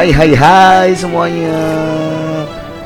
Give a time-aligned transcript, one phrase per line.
[0.00, 1.60] Hai hai hai semuanya.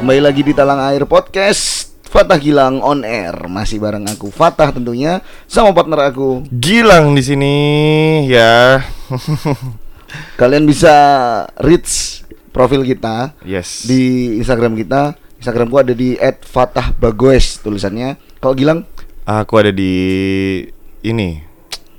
[0.03, 1.95] Kembali lagi di Talang Air Podcast.
[2.11, 3.47] Fatah Gilang on air.
[3.47, 6.43] Masih bareng aku Fatah tentunya Sama partner aku.
[6.51, 7.55] Gilang di sini
[8.27, 8.83] ya.
[10.43, 10.91] Kalian bisa
[11.63, 13.87] reach profil kita yes.
[13.87, 15.15] Di Instagram kita.
[15.39, 18.19] Instagramku ada di @fatahbagoes tulisannya.
[18.43, 18.91] Kalau Gilang?
[19.23, 19.95] Aku ada di
[21.07, 21.44] ini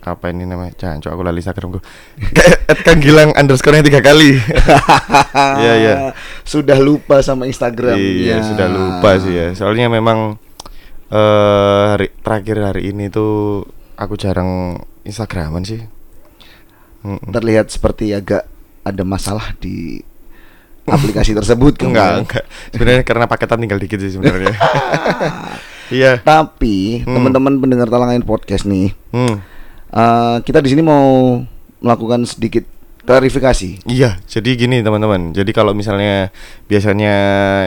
[0.07, 1.01] apa ini namanya?
[1.01, 1.79] Coba aku lali Instagramku.
[2.71, 4.37] At Kang Gilang underscore tiga kali.
[5.35, 5.93] Iya iya.
[6.41, 9.47] Sudah lupa sama Instagram Iya sudah lupa sih ya.
[9.51, 10.37] Soalnya memang
[11.05, 13.61] eh hari terakhir hari ini tuh
[13.93, 15.81] aku jarang Instagraman sih.
[17.01, 17.29] Mm-mm.
[17.29, 18.45] Terlihat seperti agak
[18.81, 20.01] ada masalah di
[20.85, 22.43] aplikasi tersebut kan Enggak, enggak.
[22.71, 24.53] Sebenarnya karena paketan tinggal dikit sih sebenarnya.
[25.85, 26.17] Iya.
[26.21, 27.13] Tapi Hmm.
[27.13, 29.45] teman-teman pendengar Talangain Podcast nih, Hmm.
[29.95, 31.39] Eh, kita di sini mau
[31.79, 33.85] melakukan sedikit klarifikasi.
[33.85, 35.31] Iya, jadi gini teman-teman.
[35.31, 36.33] Jadi kalau misalnya
[36.65, 37.15] biasanya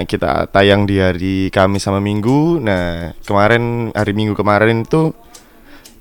[0.05, 5.15] kita tayang di hari Kamis sama Minggu, nah kemarin hari Minggu kemarin itu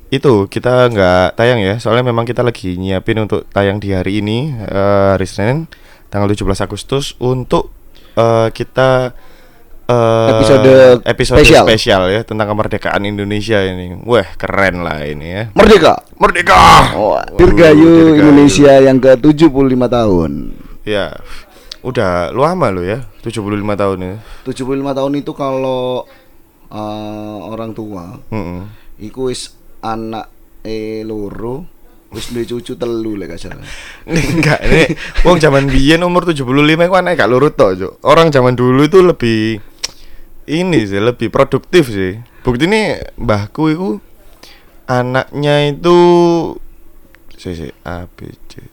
[0.09, 4.55] itu kita nggak tayang ya, soalnya memang kita lagi nyiapin untuk tayang di hari ini
[4.57, 5.69] eh, hari Senin
[6.09, 7.69] tanggal 17 Agustus untuk
[8.17, 9.13] eh, kita
[9.87, 10.71] eh, Episode
[11.07, 11.63] episode spesial.
[11.63, 13.95] spesial ya tentang kemerdekaan Indonesia ini.
[14.03, 15.43] Wah keren lah ini ya.
[15.55, 16.03] Merdeka.
[16.19, 16.59] Merdeka.
[16.93, 18.19] Oh, Dirgayu Dirgayu.
[18.19, 20.31] Indonesia yang ke-75 tahun.
[20.83, 21.19] Ya,
[21.83, 23.43] udah lama lo ya, 75
[23.75, 24.15] tahun ya.
[24.43, 24.63] 75
[24.97, 26.03] tahun itu kalau
[26.67, 28.67] eh, orang tua Mm-mm.
[28.99, 30.27] iku wis anak
[30.63, 31.63] e loro
[32.07, 33.67] wis duwe cucu telu lek gak salah.
[34.07, 34.95] Enggak, ini
[35.27, 37.93] wong zaman biyen umur 75 itu aneh gak lurut toh, Cuk.
[38.03, 39.59] Orang zaman dulu itu lebih
[40.47, 42.15] ini sih, lebih produktif sih.
[42.41, 43.89] Bukti ini mbahku itu
[44.85, 45.97] anaknya itu
[47.33, 48.65] si si A B C D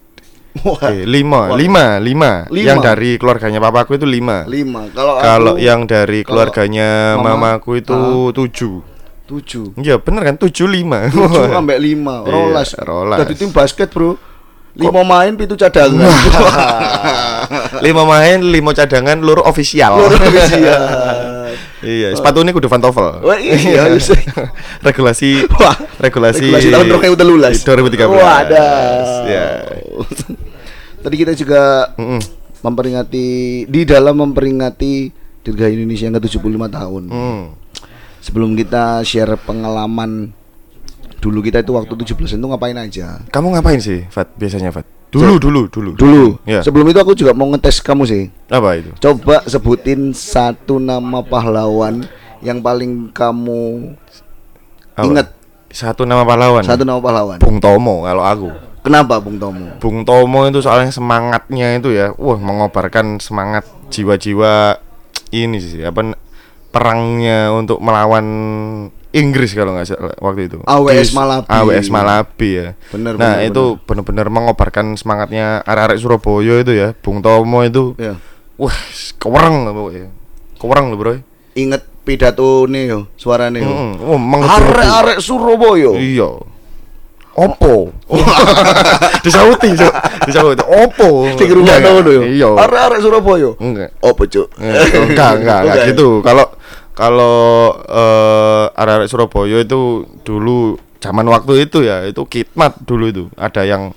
[0.55, 1.59] Eh, lima, Wah.
[1.59, 2.63] lima, lima, Lima.
[2.65, 4.47] Yang dari keluarganya papaku itu lima.
[4.47, 4.87] lima.
[4.89, 8.31] Kalau Kalau aku yang dari keluarganya mama- mamaku itu Ah.
[8.31, 8.77] tujuh.
[9.25, 9.75] tujuh.
[9.77, 11.09] Iya bener kan tujuh lima.
[11.09, 13.19] tujuh sampai lima Iya, rolas rolas.
[13.19, 14.15] jadi tim basket bro
[14.75, 15.99] lima main pitu cadangan
[17.81, 19.97] lima main, lima cadangan, loro official.
[19.97, 20.83] Loro official.
[21.85, 23.21] Iya, sepatu ini kudu Pantofel.
[23.21, 23.83] Wah, iya, iya.
[24.89, 28.09] regulasi Wah, regulasi regulasi tahun 2013 2013.
[28.09, 29.09] Wadah.
[29.29, 29.47] Ya.
[31.05, 32.21] tadi kita juga Mm-mm.
[32.65, 33.27] memperingati
[33.69, 35.13] di dalam memperingati
[35.45, 37.43] Dirgahayu Indonesia yang ke-75 tahun Hmm.
[38.25, 40.33] sebelum kita share pengalaman
[41.21, 44.33] dulu kita itu waktu 17 itu ngapain aja Kamu ngapain sih, Fat?
[44.37, 44.89] Biasanya, Fat?
[45.15, 45.91] Dulu, dulu, dulu.
[45.95, 46.61] dulu Ya.
[46.61, 48.91] sebelum itu aku juga mau ngetes kamu sih Apa itu?
[48.99, 52.03] Coba sebutin satu nama pahlawan
[52.43, 53.95] yang paling kamu
[54.99, 55.07] Apa?
[55.07, 55.27] ingat.
[55.75, 56.63] Satu nama pahlawan.
[56.63, 57.39] Satu nama pahlawan.
[57.43, 58.51] Bung Tomo kalau aku.
[58.85, 59.75] Kenapa Bung Tomo?
[59.81, 64.77] Bung Tomo itu soalnya semangatnya itu ya, wah mengobarkan semangat jiwa-jiwa
[65.35, 66.15] ini sih apa
[66.71, 68.27] perangnya untuk melawan
[69.15, 70.59] Inggris kalau nggak salah waktu itu.
[70.61, 71.47] AWS Di- Malabi.
[71.49, 72.69] AWS Malabi ya.
[72.91, 76.89] Bener, nah bener, itu benar-benar mengobarkan semangatnya arek-arek Surabaya itu ya.
[76.99, 78.19] Bung Tomo itu, Ya.
[78.55, 78.75] wah
[79.17, 80.11] kewereng lah pokoknya.
[80.59, 81.15] Kewereng loh bro.
[81.55, 83.71] Ingat pidato nih yo, suarane yo.
[83.71, 84.59] Mm, wah mengetuk.
[84.67, 85.93] Arek-arek Surabaya.
[85.95, 86.31] Iya.
[87.35, 87.91] Opo.
[89.25, 89.95] Disauti, Cuk.
[90.25, 90.63] Disauti.
[90.63, 91.27] Opo.
[91.35, 92.23] Sing rumah Enggak, ngono yo.
[92.25, 92.49] Iya.
[92.57, 93.51] Arek-arek Surabaya.
[93.59, 93.91] Enggak.
[93.97, 94.49] Apa, Cuk?
[94.55, 96.09] Enggak, enggak, enggak gitu.
[96.21, 96.47] Kalau
[96.95, 103.25] kalau eh arek-arek Surabaya itu dulu zaman waktu itu ya, itu khidmat dulu itu.
[103.35, 103.93] Ada yang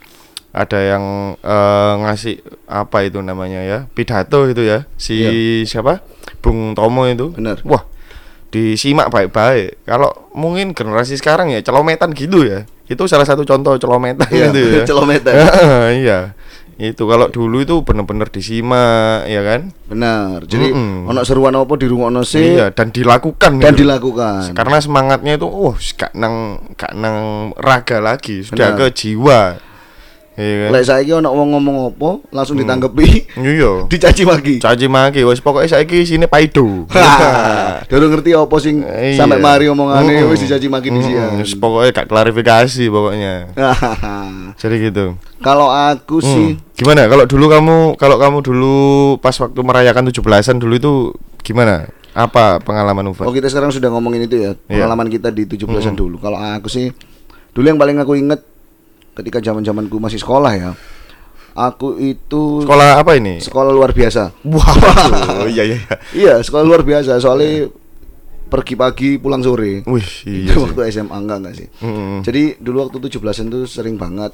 [0.51, 1.03] ada yang
[1.37, 3.79] eh, ngasih apa itu namanya ya?
[3.87, 4.89] Pidato itu ya.
[4.97, 5.31] Si Iya.
[5.63, 6.01] siapa?
[6.41, 7.31] Bung Tomo itu.
[7.31, 7.61] Bener.
[7.63, 7.85] Wah,
[8.49, 9.85] disimak baik-baik.
[9.85, 12.65] Kalau mungkin generasi sekarang ya celometan gitu ya.
[12.87, 14.83] Itu salah satu contoh celometan Iya, itu ya.
[14.89, 15.33] celometan.
[15.93, 16.19] iya.
[16.77, 19.73] Itu kalau dulu itu bener-bener disimak ya kan?
[19.89, 20.45] Benar.
[20.45, 21.09] Jadi Mm-mm.
[21.09, 23.81] ono seruan apa dirungokno sih Iya, dan dilakukan dan gitu.
[23.81, 24.53] dilakukan.
[24.53, 28.93] Karena semangatnya itu wah gak nang gak nang raga lagi, sudah Benar.
[28.93, 29.39] ke jiwa.
[30.37, 30.69] Iya kan?
[30.69, 33.83] Lek saiki ono wong ngomong apa langsung ditanggepi, Iya.
[33.91, 34.61] dicaci maki.
[34.61, 36.85] Caci maki wis pokoke saiki sini paido.
[37.89, 39.17] Durung ngerti apa sing Iya.
[39.17, 40.29] sampai mari omongane Mm-mm.
[40.29, 43.33] wis dicaci maki di Mm-mm, wis Pokoknya gak klarifikasi pokoknya.
[44.53, 45.05] Jadi gitu.
[45.39, 46.61] Kalau aku sih Hmm.
[46.73, 48.77] Gimana kalau dulu kamu kalau kamu dulu
[49.17, 50.93] pas waktu merayakan 17-an dulu itu
[51.41, 51.89] gimana?
[52.13, 53.29] Apa pengalaman Oh Ufat?
[53.31, 54.81] kita sekarang sudah ngomongin itu ya Iya.
[54.81, 56.89] Pengalaman kita di 17-an dulu Kalau aku sih
[57.53, 58.41] Dulu yang paling aku inget
[59.17, 60.71] Ketika zaman zamanku masih sekolah ya
[61.51, 63.41] Aku itu Sekolah apa ini?
[63.41, 64.69] sekolah luar biasa Wah,
[65.49, 65.75] iya iya.
[65.75, 65.95] iya.
[66.13, 67.65] Iya sekolah luar biasa Soalnya
[68.47, 70.61] pergi pagi pulang sore Wih, iya Itu sih.
[70.63, 72.21] waktu SMA enggak enggak sih Mm-mm.
[72.21, 74.31] Jadi dulu waktu 17-an tuh sering banget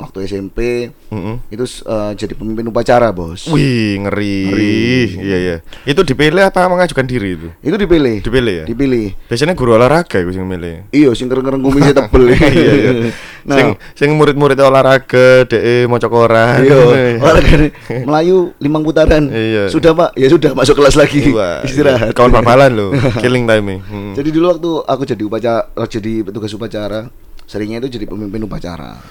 [0.00, 1.44] waktu SMP Mm-mm.
[1.52, 3.48] itu eh, jadi pemimpin upacara, Bos.
[3.52, 4.40] Wih, ngeri.
[4.48, 4.88] Ngeri.
[5.20, 5.56] Iya, iya.
[5.84, 7.48] Itu dipilih apa mengajukan diri itu?
[7.60, 8.24] Itu dipilih.
[8.24, 8.64] Dipilih ya?
[8.64, 9.06] Dipilih.
[9.28, 10.88] Biasanya guru olahraga itu yang milih.
[10.94, 12.22] Iya, sing kereng-kereng kumisnya tebel.
[12.32, 12.92] iya, iya.
[13.42, 13.68] Nah, Sing
[13.98, 16.62] sing murid-murid olahraga, DE maca koran.
[16.62, 17.70] Iya, olahraga nih,
[18.06, 19.26] Melayu limang putaran.
[19.26, 19.66] Iya.
[19.66, 21.26] Sudah pak, ya sudah masuk kelas lagi.
[21.34, 22.14] Wah, Istirahat.
[22.14, 23.82] Kawan babalan loh, killing time.
[23.82, 24.14] Hmm.
[24.14, 27.10] Jadi dulu waktu aku jadi upacara, jadi petugas upacara,
[27.50, 29.02] seringnya itu jadi pemimpin upacara.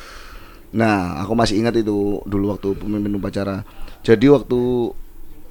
[0.72, 3.64] Nah, aku masih ingat itu dulu waktu pemimpin upacara.
[4.02, 4.60] Jadi waktu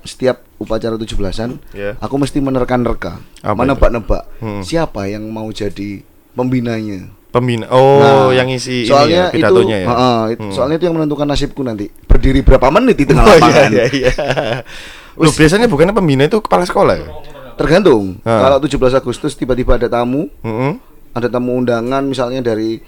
[0.00, 1.92] setiap upacara 17-an, Iya.
[1.98, 4.64] aku mesti menerka-nerka, menebak-nebak Hmm.
[4.64, 6.00] siapa yang mau jadi
[6.32, 7.04] pembinanya.
[7.30, 7.70] Pembina.
[7.70, 9.88] Oh, Nah, yang isi soalnya ini ya, pidatonya itu, ya.
[9.88, 10.50] Heeh, it- Hmm.
[10.50, 11.86] soalnya itu yang menentukan nasibku nanti.
[12.02, 13.70] Berdiri berapa menit di tengah Oh iya lapangan.
[13.70, 14.10] iya iya.
[15.14, 17.06] Loh, biasanya bukannya pembina itu kepala sekolah ya?
[17.54, 18.18] Tergantung.
[18.24, 18.48] Ah.
[18.48, 20.72] Kalau 17 Agustus tiba-tiba ada tamu, Heeh.
[21.12, 22.80] ada tamu undangan misalnya dari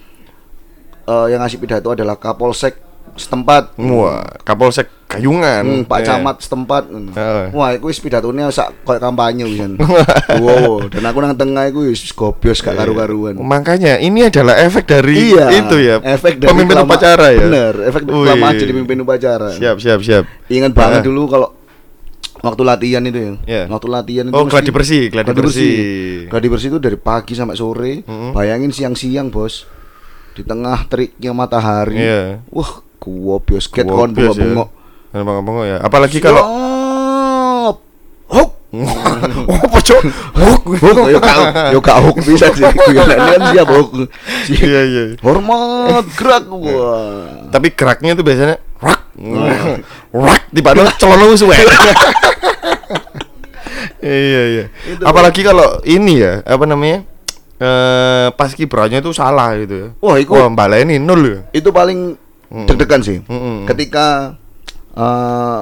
[1.04, 2.78] eh, yang ngasih pidato adalah Kapolsek
[3.12, 3.76] setempat.
[3.76, 5.60] Wah, Kapolsek Kayungan.
[5.60, 6.04] Hmm, Pak Eh.
[6.06, 6.88] Camat setempat.
[6.88, 7.52] Heeh.
[7.52, 9.76] Wah, itu wis pidatonya sak kayak kampanye wisan.
[10.40, 13.37] wow, dan aku nang tengah iku wis gobios gak karu-karuan.
[13.37, 15.96] Makanya ini adalah efek dari Iya, itu ya.
[16.00, 17.44] efek dari pemimpin kelama- upacara ya.
[17.44, 18.25] Bener, efek Wih.
[18.25, 19.52] kelamaan jadi pemimpin upacara.
[19.52, 20.25] Siap siap siap.
[20.48, 21.05] Ingat banget Ah.
[21.05, 21.48] dulu kalau
[22.40, 23.32] waktu latihan itu ya.
[23.44, 23.62] Iya.
[23.69, 25.76] Waktu latihan itu Oh, gladi bersih, gladi bersih.
[26.26, 28.00] Gladi bersih itu dari pagi sampai sore.
[28.02, 28.32] Mm-mm.
[28.32, 29.69] Bayangin siang-siang, Bos.
[30.32, 32.00] Di tengah teriknya matahari.
[32.00, 32.23] Iya.
[32.49, 34.44] Wah, gobios ket Wah, kon biasa ya.
[34.49, 34.69] bengok.
[35.12, 35.76] Nah, bengok-bengok ya.
[35.84, 36.44] Apalagi kalau.
[38.32, 38.50] Huk.
[39.52, 40.00] Oh, pocok.
[40.32, 40.62] Huk.
[40.82, 40.96] Huk.
[41.12, 41.37] Yo gak
[41.76, 42.64] yo huk bisa sih.
[42.88, 44.08] Ini kan siap huk.
[44.49, 45.05] Iya iya.
[45.20, 47.52] Hormat gerak wah.
[47.52, 49.12] Tapi geraknya tuh biasanya rak.
[50.17, 51.52] Rak tiba tiba celana suwe.
[54.02, 54.64] Iya iya.
[54.88, 55.02] Itu.
[55.06, 57.06] Apalagi kalau ini ya, apa namanya?
[57.62, 59.88] Eh pas kibranya itu salah gitu ya.
[59.98, 61.38] Wah, iku- Wah, baleni nol ya.
[61.52, 62.18] Itu paling
[62.66, 63.22] deg-degan sih.
[63.22, 63.64] Mm-mm.
[63.64, 64.34] Ketika
[64.92, 65.60] eh,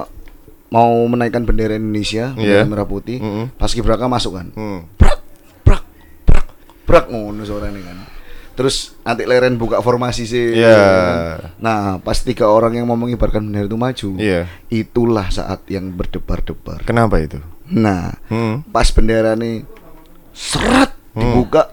[0.67, 2.63] mau menaikkan bendera Indonesia, Iya.
[2.63, 3.53] bendera merah putih, Mm-mm.
[3.53, 4.47] pas Gibraka masuk kan.
[4.51, 4.87] Hmm.
[4.95, 5.19] Prak,
[5.61, 5.83] prak,
[6.25, 6.45] prak,
[6.83, 7.97] prak ngono suaranya kan.
[8.51, 10.51] Terus nanti leren buka formasi sih.
[10.53, 11.39] Iya.
[11.57, 14.41] Nah, pas tiga orang yang mau mengibarkan bendera itu maju, Iya.
[14.67, 16.81] itulah saat yang berdebar-debar.
[16.81, 17.39] Kenapa itu?
[17.67, 18.65] Nah, Hmm.
[18.65, 19.63] pas bendera nih
[20.31, 21.19] serat Hmm.
[21.21, 21.71] dibuka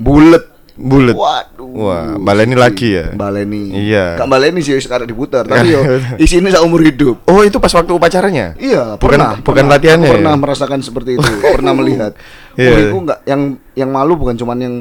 [0.00, 1.12] bulet Bulet.
[1.12, 1.68] Waduh.
[1.76, 3.12] Wah, baleni lagi ya?
[3.12, 3.68] Baleni.
[3.84, 4.16] Iya.
[4.16, 5.84] Gak baleni sih sekarang diputar, tapi yo
[6.24, 7.20] isinya seumur hidup.
[7.28, 8.56] Oh, itu pas waktu upacaranya?
[8.56, 9.30] Iya, Bukan- pernah.
[9.36, 9.76] bukan pernah.
[9.76, 10.40] latihannya Aku Pernah ya?
[10.40, 12.16] merasakan seperti itu, pernah melihat.
[12.56, 12.70] Iya.
[12.70, 13.42] Oh, itu enggak yang
[13.76, 14.74] yang malu bukan cuman yang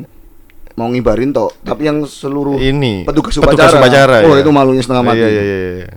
[0.73, 3.83] mau ngibarin toh, tapi yang seluruh Ini petugas petugas upacara.
[3.83, 4.39] upacara, oh, ya?
[4.39, 5.19] itu malunya setengah mati.
[5.19, 5.57] Iya iya iya.
[5.83, 5.87] iya.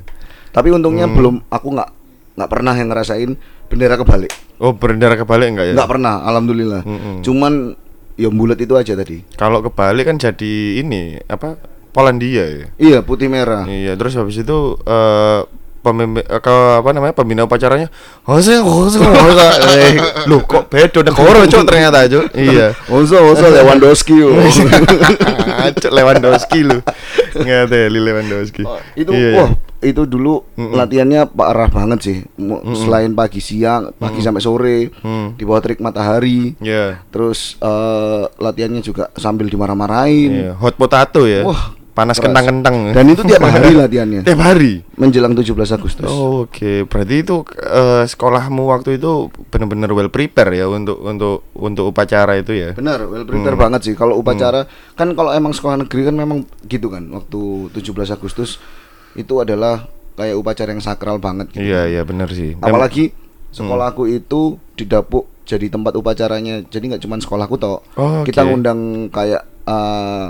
[0.51, 1.15] Tapi untungnya Hmm.
[1.15, 1.89] belum aku nggak
[2.35, 3.31] nggak pernah yang ngerasain
[3.71, 4.35] bendera kebalik.
[4.59, 5.75] Oh, bendera kebalik enggak ya?
[5.79, 6.83] Nggak pernah, alhamdulillah.
[6.83, 7.23] Mm-mm.
[7.23, 7.79] Cuman
[8.15, 9.23] ya bulat itu aja tadi.
[9.35, 11.57] Kalau kebalik kan jadi ini apa?
[11.93, 12.67] Polandia ya.
[12.81, 13.69] Iya, putih merah.
[13.69, 15.41] Iya, terus habis itu eh
[15.83, 17.91] pemimpin eh, ke apa namanya pembina upacaranya
[18.23, 19.03] Jose Jose
[19.83, 19.99] eh,
[20.31, 24.15] lu kok beda negara cok ternyata cok iya Oso, oso Lewandowski.
[24.15, 24.31] yo.
[25.75, 26.79] cok Lewandowski lu
[27.35, 29.47] ngateli Lewandowski Oh, itu Iya, iya.
[29.83, 30.73] Itu dulu Mm-mm.
[30.73, 35.35] latihannya parah banget sih Mu- selain pagi siang pagi sampai sore Hmm.
[35.35, 37.03] di bawah terik matahari Iya.
[37.09, 41.43] terus eh, latihannya juga sambil dimarah-marahin Iya, hot potato ya.
[41.43, 42.97] Wah, panas kentang-kentang.
[42.97, 44.81] dan itu tiap hari latihannya tiap hari.
[44.95, 50.67] menjelang 17 Agustus Oh, Oke, berarti itu eh, sekolahmu waktu itu benar-benar well prepare ya
[50.67, 52.73] untuk untuk untuk upacara itu ya.
[52.73, 53.63] benar well prepare Hmm.
[53.63, 57.41] banget sih kalau upacara kan kalau emang sekolah negeri kan memang gitu kan waktu
[57.75, 58.57] 17 Agustus
[59.15, 61.65] itu adalah kayak upacara yang sakral banget gitu.
[61.65, 62.57] Iya, iya benar sih.
[62.59, 63.13] Apalagi
[63.51, 68.49] sekolahku itu didapuk jadi tempat upacaranya jadi nggak cuma sekolahku toh Oh, kita oke.
[68.49, 70.29] ngundang kayak eh,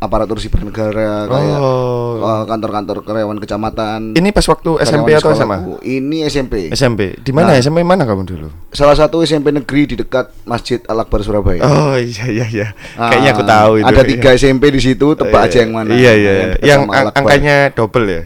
[0.00, 2.16] aparatur sipil negara kayak Oh.
[2.42, 5.60] kantor-kantor karyawan kecamatan Ini pas waktu SMP atau SMA?
[5.60, 5.72] sekolahku.
[5.82, 7.16] ini SMP SMP.
[7.16, 7.60] Di mana Nah.
[7.60, 8.48] SMP mana kamu dulu?
[8.70, 12.66] salah satu SMP negeri di dekat Masjid Al Akbar Surabaya Oh iya iya iya.
[12.94, 13.86] Ah, Kayaknya aku tahu itu.
[13.86, 14.08] ada iya.
[14.08, 16.32] tiga SMP di situ tebak Iya, aja yang mana Iya iya.
[16.32, 17.20] dekat Yang sama ang- Al Akbar.
[17.20, 18.22] angkanya double ya.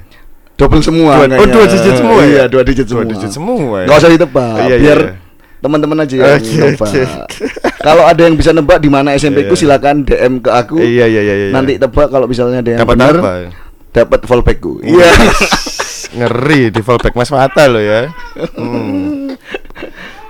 [0.54, 2.30] double semua Dua- oh, dua digit semua ya?
[2.30, 3.84] iya dua digit Dua semua digit semua ya?
[3.84, 5.12] nggak usah ditebak Iya, iya, biar iya.
[5.58, 7.02] teman-teman aja yang Oke, nebak oke.
[7.84, 9.60] Kalau ada yang bisa nebak di mana SMP ku Iya.
[9.60, 11.48] silakan DM ke aku Iya iya iya iya.
[11.52, 13.32] nanti tebak kalau misalnya ada yang dapat benar apa?
[13.92, 15.04] dapat fallbackku Iya.
[15.04, 15.10] iya
[16.16, 18.06] Ngeri di fallback Mas Mata lo ya.
[18.54, 19.34] Hmm.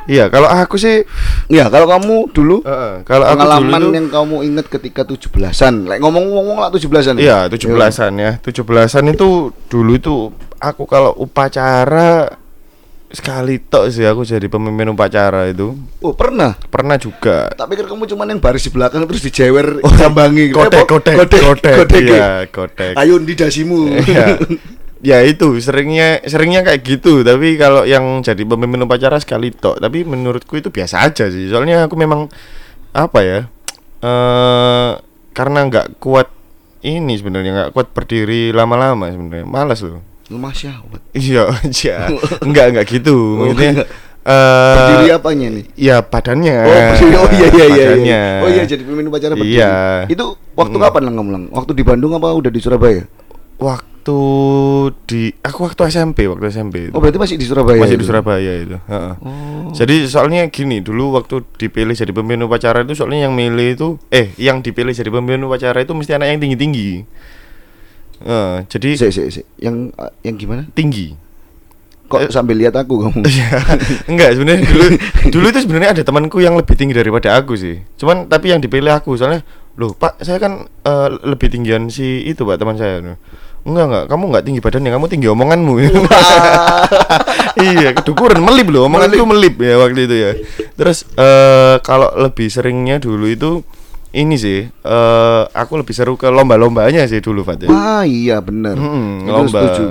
[0.04, 1.00] Iya, kalau aku sih
[1.46, 5.96] ya kalau kamu dulu Heeh, kalau aku dulu pengalaman yang kamu ingat ketika 17-an like
[5.98, 8.30] ngomong-ngomong lah 17-an Iya, 17-an ya.
[8.38, 9.28] 17-an itu
[9.64, 10.14] dulu itu
[10.58, 12.36] aku kalau upacara
[13.14, 15.72] sekali tok sih aku jadi pemimpin upacara itu.
[15.98, 16.54] Oh, pernah.
[16.60, 17.48] Pernah juga.
[17.50, 20.50] Tak pikir kamu cuman yang baris di belakang terus dijewer Oh, jambangi.
[20.50, 22.02] Kotek, Eh, kotek, kotek, kotek, kotek.
[22.04, 22.94] iya, kotek.
[22.94, 23.88] Ayo di dasimu.
[24.10, 24.34] ya,
[25.00, 30.00] ya itu seringnya seringnya kayak gitu tapi kalau yang jadi pemimpin upacara sekali tok tapi
[30.00, 32.32] menurutku itu biasa aja sih soalnya aku memang
[32.90, 33.40] apa ya
[34.00, 34.90] eh
[35.30, 36.32] karena nggak kuat
[36.80, 41.00] ini sebenarnya nggak kuat berdiri lama-lama sebenarnya malas loh Lemah syahwat.
[41.12, 42.08] iya aja
[42.40, 43.88] nggak nggak gitu Oh, maksudnya enggak.
[44.24, 45.64] eh Berdiri apanya nih?
[45.76, 47.12] ya badannya Oh, berdiri.
[47.14, 47.66] oh iya iya iya.
[47.66, 47.68] iya.
[47.68, 48.22] badannya.
[48.40, 49.54] Oh iya jadi pemimpin upacara berdiri.
[49.54, 49.74] Iya.
[50.08, 50.82] Itu waktu Hmm.
[50.82, 51.44] kapan lang kamu lang?
[51.50, 53.04] Waktu di Bandung apa udah di Surabaya?
[53.54, 54.18] waktu
[55.04, 56.92] di aku waktu SMP waktu SMP itu.
[56.92, 57.78] Oh berarti masih di Surabaya.
[57.78, 58.10] masih di itu?
[58.10, 58.76] Surabaya itu.
[58.84, 59.70] Oh.
[59.70, 64.34] Jadi soalnya gini, dulu waktu dipilih jadi pemimpin upacara itu soalnya yang milih itu eh
[64.36, 66.90] yang dipilih jadi pemimpin upacara itu mesti anak yang tinggi-tinggi.
[68.24, 69.46] Eh, jadi Sik, sik, sik.
[69.60, 70.64] Yang uh, yang gimana?
[70.72, 71.12] tinggi.
[72.08, 72.30] Kok Eh.
[72.32, 73.20] sambil lihat aku kamu?
[73.28, 73.48] Iya.
[74.08, 74.84] Enggak, sebenarnya dulu
[75.36, 77.84] dulu itu sebenarnya ada temanku yang lebih tinggi daripada aku sih.
[78.00, 79.44] Cuman tapi yang dipilih aku soalnya
[79.76, 83.04] loh, Pak, saya kan eh, lebih tinggian si itu, Pak, teman saya.
[83.64, 85.74] Enggak, enggak, kamu enggak tinggi badannya, kamu tinggi omonganmu.
[87.64, 90.30] iya, kedukuran melip loh, omonganku melip ya waktu itu ya.
[90.76, 93.64] Terus eh kalau lebih seringnya dulu itu
[94.14, 97.66] ini sih, eh aku lebih seru ke lomba-lombanya sih dulu, Pak.
[97.66, 97.68] ya.
[97.68, 98.78] Ah iya bener.
[98.78, 99.58] Itu lomba.
[99.60, 99.84] setuju.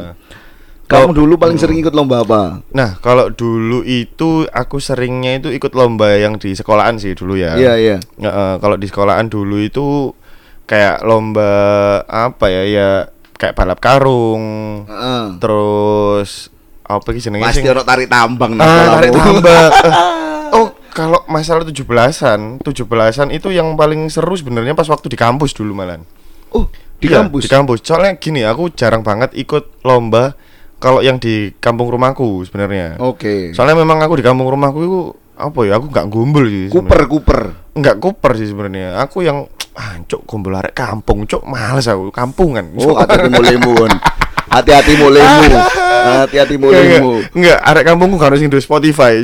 [0.84, 2.62] Kamu dulu paling sering ikut lomba apa?
[2.70, 7.56] Nah, kalau dulu itu aku seringnya itu ikut lomba yang di sekolahan sih dulu ya.
[7.56, 7.98] Iya iya.
[8.16, 10.14] Ya, eh, kalau di sekolahan dulu itu
[10.64, 11.50] kayak lomba
[12.06, 12.90] apa ya ya
[13.36, 14.44] kayak balap karung,
[14.86, 15.24] Heeh.
[15.42, 16.48] terus
[16.84, 19.72] apa sih jenenge Pasti orang tarik tambang Ah, kalau tarik tambang.
[20.94, 26.06] Kalau masalah 17-an, 17-an itu yang paling seru sebenarnya pas waktu di kampus dulu malan.
[26.54, 26.70] Oh,
[27.02, 27.42] di Iya, kampus.
[27.44, 27.78] Di kampus.
[27.82, 30.38] Soalnya gini, aku jarang banget ikut lomba
[30.78, 33.02] kalau yang di kampung rumahku sebenarnya.
[33.02, 33.52] Oke.
[33.58, 35.00] Soalnya memang aku di kampung rumahku itu
[35.34, 35.82] apa ya?
[35.82, 36.70] Aku nggak gombol sih.
[36.70, 37.42] Kuper kuper.
[37.74, 39.02] Enggak kuper sih sebenarnya.
[39.02, 39.98] Aku yang ah,
[40.30, 42.70] gombol arek kampung, cok males aku kampungan.
[42.78, 43.74] Oh, hati-hati mulaimu.
[44.50, 45.56] Hati-hati mulaimu.
[46.24, 47.24] Hati-hati mulaimu.
[47.32, 49.24] enggak, arek kampungku gak harus di Spotify.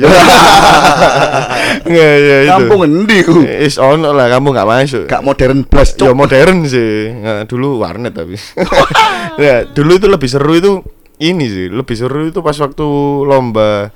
[1.86, 2.50] Enggak, ya itu.
[2.50, 3.44] Kampung endi ku?
[3.44, 5.04] Is ono lah, kamu nggak masuk.
[5.06, 7.12] Gak modern blas, Ya modern sih.
[7.20, 8.36] Nah, dulu warnet tapi.
[9.44, 10.72] ya, dulu itu lebih seru itu
[11.20, 12.88] ini sih, lebih seru itu pas waktu
[13.28, 13.92] lomba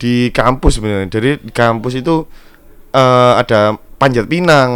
[0.00, 1.08] di kampus sebenarnya.
[1.12, 2.24] Jadi di kampus itu
[2.96, 4.70] eh, ada panjat pinang.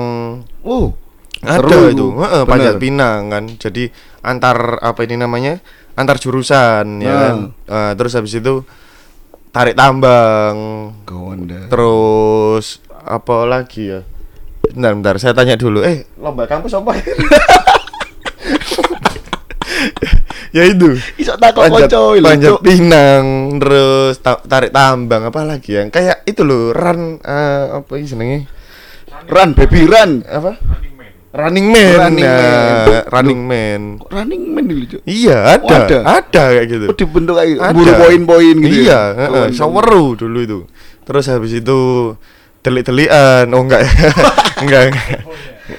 [1.47, 2.07] Ada itu.
[2.19, 3.45] Heeh, panjat pinang kan.
[3.47, 3.89] Jadi
[4.21, 5.63] antar apa ini namanya?
[5.97, 7.37] Antar jurusan ya kan.
[7.65, 8.67] Eh, terus habis itu
[9.49, 10.57] tarik tambang.
[11.71, 14.01] Terus apa lagi ya?
[14.67, 15.81] Bentar, bentar, saya tanya dulu.
[15.81, 16.99] Eh, lomba kampus apa?
[20.57, 20.99] ya itu.
[21.17, 23.25] Iso takok Panjat, konco panjat pinang,
[23.63, 28.41] terus ta- tarik tambang apa lagi yang kayak itu loh, run eh, apa ini senengnya?
[29.31, 30.23] Run baby run.
[30.27, 30.59] Apa?
[31.37, 31.93] Running Man.
[32.01, 33.05] Running Nah, Man.
[33.13, 33.81] Running Man.
[34.01, 35.01] Kok running man dulu, Cuk?
[35.05, 35.77] Iya, Oh, ada.
[35.85, 35.99] ada?
[36.25, 36.43] ada.
[36.57, 36.85] kayak gitu.
[36.89, 38.77] Oh, dibentuk kayak buru poin-poin gitu.
[38.89, 39.01] Iya, ya?
[39.21, 40.59] heeh, Kawan, seweru dulu itu.
[41.05, 41.79] Terus habis itu
[42.65, 43.47] delik-delikan.
[43.53, 43.93] Oh enggak ya.
[44.65, 45.09] enggak, enggak.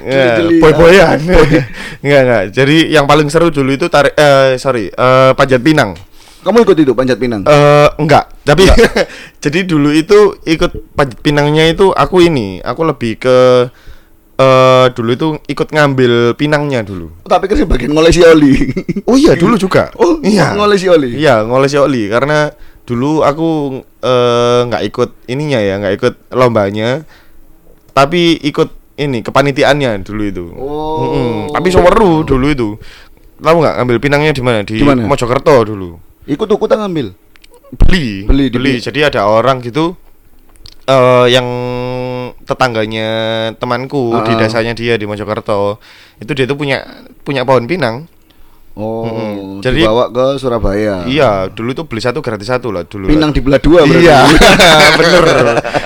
[0.05, 0.23] Ya,
[0.61, 1.17] boy-boyan.
[2.05, 2.43] enggak, enggak.
[2.53, 5.97] Jadi yang paling seru dulu itu tarik eh sorry, eh panjat pinang.
[6.45, 7.43] Kamu ikut itu panjat pinang?
[7.43, 8.69] Eh enggak, tapi
[9.43, 13.37] jadi dulu itu ikut panjat pinangnya itu aku ini, aku lebih ke
[14.37, 17.09] eh dulu itu ikut ngambil pinangnya dulu.
[17.25, 18.53] Tapi kan bagian ngolesi oli.
[19.09, 19.89] Oh iya, dulu juga.
[20.01, 20.53] Oh, iya.
[20.53, 21.17] ngolesi oli.
[21.17, 22.53] Iya, ngolesi oli karena
[22.85, 27.01] dulu aku eh, nggak ikut ininya ya, nggak ikut lombanya.
[27.97, 30.45] Tapi ikut ini kepanitiaannya dulu itu.
[30.53, 31.01] Oh.
[31.01, 31.29] Mm-mm.
[31.57, 32.69] Tapi seweru dulu itu.
[33.41, 34.61] Tahu nggak ngambil pinangnya di mana?
[34.61, 34.81] Di?
[34.81, 35.97] Mojokerto dulu.
[36.29, 37.13] Ikut tuku tak ngambil.
[37.67, 38.73] Beli, Beli, beli.
[38.79, 39.97] Jadi ada orang gitu
[40.87, 41.47] eh yang
[42.41, 43.09] tetangganya
[43.55, 44.39] temanku di Ah.
[44.39, 45.83] desanya dia di Mojokerto.
[46.17, 46.81] Itu dia tuh punya
[47.21, 48.07] punya pohon pinang.
[48.71, 49.57] Oh, Mm-mm.
[49.57, 51.01] jadi Jadi- dibawa ke Surabaya.
[51.03, 53.09] Iya, dulu tuh beli satu gratis satu lah dulu.
[53.09, 54.05] Pinang dibelah dua berarti.
[54.05, 54.19] Iya,
[55.01, 55.23] bener,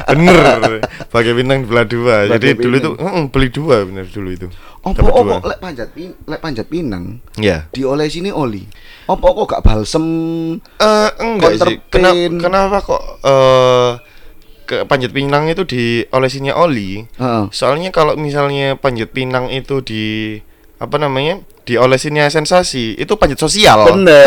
[0.05, 0.71] bener.
[1.07, 2.27] Pakai bintang belah dua.
[2.27, 2.95] Pakai Jadi dulu pinang.
[2.99, 4.47] itu mm, beli dua bener dulu itu.
[4.81, 5.37] Apa Dapat apa dua.
[5.47, 7.05] lek panjat pin, lek panjat pinang
[7.37, 7.71] Iya.
[7.71, 8.67] dioles ini oli.
[9.07, 10.05] Apa kok gak balsem?
[10.59, 11.79] Eh enggak sih.
[11.87, 13.89] Kenapa, kenapa kok eh
[14.71, 17.03] ke panjat pinang itu diolesinya oli?
[17.19, 17.43] Heeh.
[17.51, 20.39] Soalnya kalau misalnya panjat pinang itu di
[20.79, 21.43] apa namanya?
[21.61, 23.85] Diolesinnya sensasi, itu panjat sosial.
[23.85, 24.25] Bener.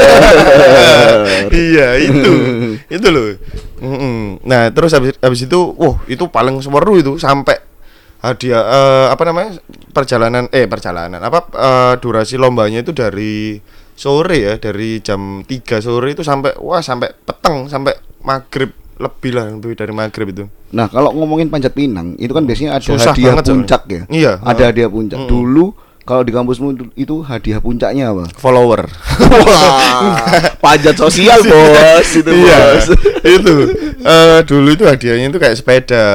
[1.66, 2.32] iya itu
[2.88, 3.36] itu loh
[3.82, 4.44] Mm-mm.
[4.46, 7.58] nah terus habis habis itu wah itu paling seru itu sampai
[8.24, 9.60] hadiah eh, apa namanya
[9.92, 13.60] perjalanan eh perjalanan apa eh, durasi lombanya itu dari
[13.94, 19.50] sore ya dari jam 3 sore itu sampai wah sampai peteng sampai maghrib lebih lah
[19.50, 20.44] lebih dari maghrib itu.
[20.74, 24.02] Nah, kalau ngomongin panjat pinang, itu kan biasanya ada Susah hadiah puncak ya.
[24.10, 24.68] Iya, Ada ha.
[24.70, 25.18] hadiah puncak.
[25.26, 25.74] Dulu
[26.04, 28.28] kalau di kampusmu itu, itu hadiah puncaknya apa?
[28.36, 28.84] follower.
[29.48, 30.04] Wah,
[30.60, 32.08] panjat sosial bos.
[32.12, 32.58] Itu iya.
[32.76, 32.86] bos.
[33.24, 33.54] itu.
[34.04, 36.06] Eh, dulu itu hadiahnya itu kayak sepeda.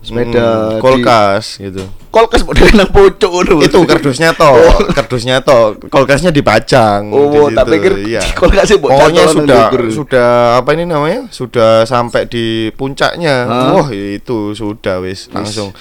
[0.00, 1.84] Sepeda mm, kulkas gitu
[2.16, 3.60] Kolkes model nang pucuk ngono.
[3.60, 4.56] itu kardusnya toh
[4.96, 8.24] kardusnya toh kulkasnya dipajang Oh, di tak pikir iya.
[8.32, 11.28] kulkasnya buat pokoknya sudah sudah apa ini namanya?
[11.28, 13.44] Sudah sampai di puncaknya.
[13.76, 15.76] Wah itu sudah wis langsung.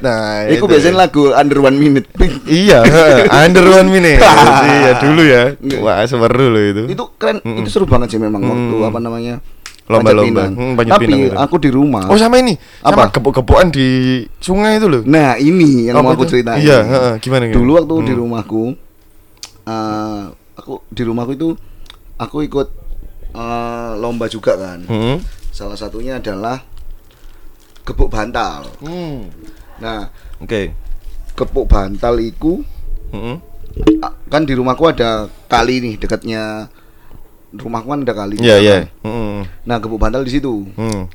[0.00, 0.64] Nah itu.
[0.64, 2.08] biasanya lagu under one minute.
[2.48, 2.80] iya
[3.28, 4.24] under one minute.
[4.68, 5.42] Iya dulu ya.
[5.84, 6.82] Wah seru loh itu.
[6.88, 9.44] Itu keren, itu seru banget sih memang waktu apa namanya
[9.88, 10.44] Lomba-lomba.
[10.46, 12.04] Hmm, Tapi pinang aku di rumah.
[12.04, 13.16] oh sama ini sama Apa?
[13.16, 13.88] gepuk-gepukan di
[14.38, 16.60] sungai itu loh Nah ini yang Apa mau aku ceritain.
[16.60, 17.56] Iya, heeh, gimana, gimana?
[17.56, 18.20] Dulu waktu di Hmm.
[18.20, 18.64] rumahku,
[19.64, 20.22] eh,
[20.54, 21.48] aku di rumahku itu
[22.16, 22.68] aku ikut
[23.30, 24.84] eh, lomba juga kan.
[24.84, 25.16] Hmm.
[25.50, 26.60] Salah satunya adalah
[27.82, 28.68] gepuk bantal.
[28.78, 29.28] Hmm.
[29.78, 30.72] Nah Oke.
[31.32, 32.60] gepuk bantal itu
[33.08, 33.40] Hmm.
[34.26, 35.10] kan di rumahku ada
[35.46, 36.68] kali nih dekatnya
[37.50, 38.36] rumahku kan ada kali.
[38.36, 38.76] Iya, iya.
[39.00, 39.48] kan.
[39.64, 40.68] Nah gepuk bantal di situ.
[40.76, 41.08] Hmm.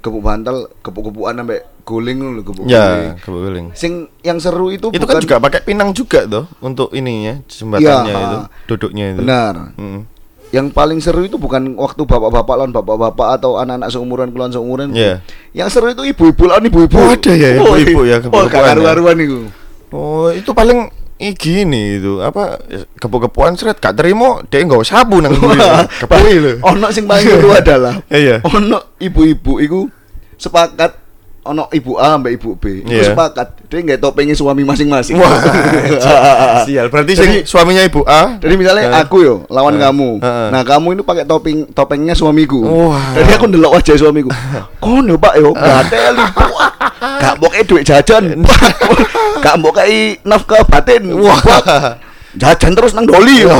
[0.00, 2.64] Gepuk bantal, gepuk-gepukan sampai guling loh gepuk.
[2.68, 3.72] Ya, kebetulan.
[3.72, 8.12] Sing yang seru itu Itu bukan kan juga pakai pinang juga tuh untuk ininya jembatannya
[8.12, 8.38] Iya, itu,
[8.68, 9.20] duduknya itu.
[9.24, 9.54] benar.
[9.76, 10.04] Hmm.
[10.52, 14.88] Yang paling seru itu bukan waktu bapak-bapak lawan bapak-bapak atau anak-anak seumuran lawan seumuran.
[14.92, 15.24] Iya.
[15.56, 16.94] Yang seru itu ibu-ibu lawan ibu-ibu.
[16.94, 18.68] Oh, ada ya, Oh, ibu-ibu ya, Oh, gepuk-gepukan gak ya.
[18.76, 19.38] karu-karuan itu.
[19.88, 22.58] Oh, itu paling i gini itu apa
[22.98, 25.30] gepuk-gepukan seret gak terima dia nggak sabu nang
[26.02, 28.42] kepui lho Ono sing paling seru adalah Iya.
[28.42, 29.80] ono ibu-ibu iku
[30.34, 31.06] sepakat
[31.44, 32.80] ono ibu A sampai ibu B.
[32.82, 33.12] Iku Iya.
[33.12, 35.20] sepakat dia nggak topengnya suami masing-masing.
[35.20, 35.38] wah
[36.66, 38.96] sial berarti sing Jadi- suaminya ibu A Jadi misalnya Eh.
[38.98, 39.80] aku yo lawan Eh.
[39.84, 40.24] kamu.
[40.24, 40.48] Heeh.
[40.50, 42.64] Nah, kamu itu pakai topeng topengnya suamiku.
[42.64, 43.12] Wah.
[43.12, 44.32] Jadi aku ndelok wajah suamiku.
[44.84, 46.16] Kono Pak yo, gatel.
[47.20, 48.40] Gak kei duit jajan.
[49.44, 51.12] Gak mbok kei nafkah batin.
[51.20, 51.36] Wah.
[52.34, 53.44] Jajan terus nang doli.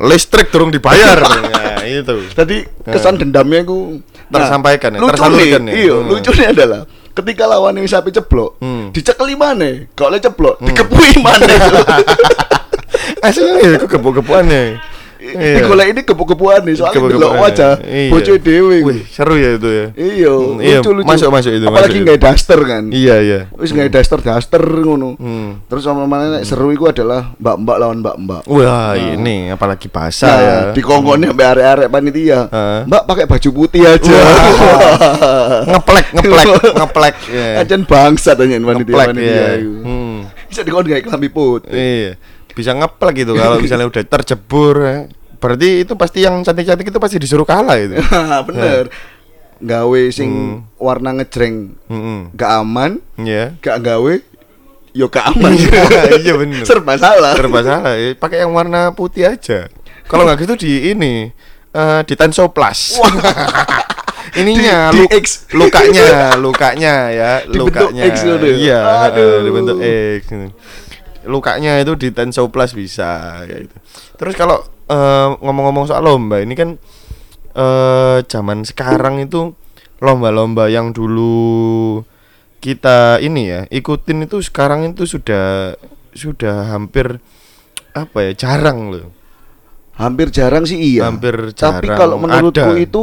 [0.00, 4.00] listrik turun dibayar nah, itu Tadi kesan dendamnya aku
[4.32, 5.76] Tersampaikan ya, lucu tersalurkan nih, ya.
[5.76, 6.08] Iya, Hmm.
[6.08, 6.80] lucunya adalah
[7.12, 8.94] ketika lawan ini sapi ceblok, Hmm.
[8.96, 9.84] dicekeli mana?
[9.92, 11.44] Kalau ceblok, dikepui mana?
[13.26, 14.80] aslinya ya aku gepuk-gepukan ya
[15.20, 15.60] Iya.
[15.60, 17.40] Digolek ini kepuk-kepuan nih, soalnya Gepuk-gepukan delok ya.
[17.42, 18.38] wajah Iya.
[18.40, 18.74] dhewe.
[18.74, 18.88] iku.
[18.88, 21.06] Wih, seru ya itu ya Iya, Hmm, iya, lucu-lucu.
[21.06, 22.24] masuk, masuk itu, Apalagi nggak itu.
[22.24, 22.82] daster kan.
[22.88, 25.14] iya iya Wis nggak daster daster ngono.
[25.14, 25.60] Hmm.
[25.62, 28.42] Terus sama mana nek seru iku adalah mbak-mbak lawan mbak-mbak.
[28.44, 32.40] wah ini apalagi basah Nah, ya dikongkoni sampai arek-arek panitia.
[32.46, 32.80] Heeh.
[32.86, 34.16] Mbak pakai baju putih aja.
[35.70, 37.46] ngeplek ngeplek ngeplek ya.
[37.60, 39.72] Ajan bangsa tanya ya iku.
[39.82, 40.18] hmm.
[40.48, 41.70] Bisa dikon gak kelambi putih.
[41.70, 42.10] Iya,
[42.52, 44.74] bisa ngeplek gitu kalau misalnya udah terjebur.
[44.78, 44.98] ya.
[45.36, 47.96] Berarti itu pasti yang cantik-cantik itu pasti disuruh kalah itu.
[48.44, 48.92] Bener.
[49.58, 50.56] Gawe sing Hmm.
[50.76, 52.20] warna ngejreng Heeh.
[52.32, 53.56] gak aman, Iya.
[53.58, 54.14] gak gawe
[54.90, 55.52] yo gak aman.
[56.24, 56.64] Iya, bener.
[56.64, 57.36] Serba salah.
[57.36, 57.92] Serba salah.
[57.92, 58.12] ya.
[58.14, 59.68] Pakai yang warna putih aja.
[60.04, 61.28] Kalau nggak gitu di ini
[61.70, 62.98] eh di Tenso Plus.
[64.32, 65.26] Ininya Di- di lu- X.
[65.52, 68.02] lukanya, lukanya ya, lukanya.
[68.06, 68.56] X gitu ya?
[68.56, 68.80] Iya,
[69.12, 70.22] eh, dibentuk X.
[71.24, 73.76] Lukanya itu di Tenso Plus bisa kayak gitu.
[74.16, 74.56] Terus kalau
[74.86, 76.80] eh, ngomong-ngomong soal lomba ini kan
[77.50, 79.52] eh zaman sekarang itu
[79.98, 82.00] lomba-lomba yang dulu
[82.56, 85.74] kita ini ya ikutin itu sekarang itu sudah
[86.12, 87.18] sudah hampir
[87.90, 89.10] apa ya jarang loh
[90.00, 91.04] Hampir jarang sih iya.
[91.04, 92.80] Hampir Tapi jarang kalau menurutku ada.
[92.80, 93.00] itu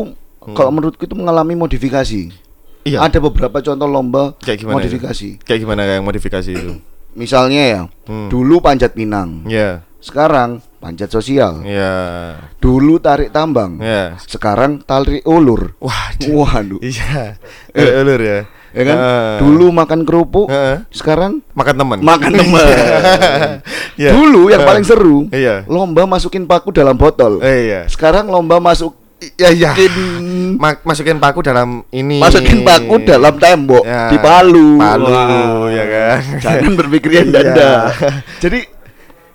[0.57, 2.33] kalau menurutku itu mengalami modifikasi.
[2.81, 5.29] iya Ada beberapa contoh lomba Kayak gimana modifikasi.
[5.45, 6.73] kayak gimana yang modifikasi itu
[7.17, 8.29] Misalnya ya, Hmm.
[8.29, 9.41] dulu panjat pinang.
[9.43, 11.65] ya Sekarang panjat sosial.
[11.65, 13.81] ya Dulu tarik tambang.
[13.81, 15.73] ya Sekarang tarik ulur.
[15.79, 16.77] wah Waduh.
[16.79, 17.35] iya
[17.73, 18.95] Eh, ulur ya Ya kan?
[18.95, 19.35] Eh.
[19.41, 20.85] Dulu makan kerupuk, Heeh.
[20.89, 22.67] sekarang makan teman makan teman.
[23.97, 24.11] Iya.
[24.13, 24.67] Dulu yang Eh.
[24.67, 25.65] paling seru, Iya.
[25.65, 27.41] lomba masukin paku dalam botol.
[27.41, 28.93] eh iya Sekarang lomba masuk
[29.33, 29.93] ya ya masukin
[30.55, 34.77] Ma- masukin paku dalam ini masukin paku dalam tembok Ya, di Palu.
[34.77, 35.69] Palu, Wah.
[35.69, 36.17] ya kan?
[36.39, 37.35] Jangan berpikir yang Iya.
[37.35, 37.71] danda.
[38.43, 38.59] Jadi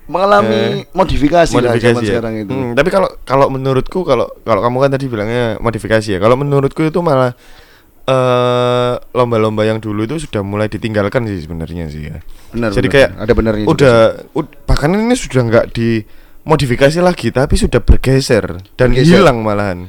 [0.05, 2.09] mengalami modifikasi, lah zaman ya.
[2.11, 2.53] sekarang itu.
[2.53, 6.19] Hmm, tapi kalau kalau menurutku kalau kalau kamu kan tadi bilangnya modifikasi ya.
[6.19, 7.35] Kalau menurutku itu malah
[8.03, 12.19] eh lomba-lomba yang dulu itu sudah mulai ditinggalkan sih sebenarnya sih ya.
[12.51, 12.71] Benar.
[12.71, 12.95] Jadi benar.
[12.99, 13.97] kayak ada benernya udah
[14.33, 15.67] ud- bahkan ini sudah nggak
[16.43, 19.23] dimodifikasi lagi tapi sudah bergeser dan Bergeser.
[19.23, 19.87] hilang malahan.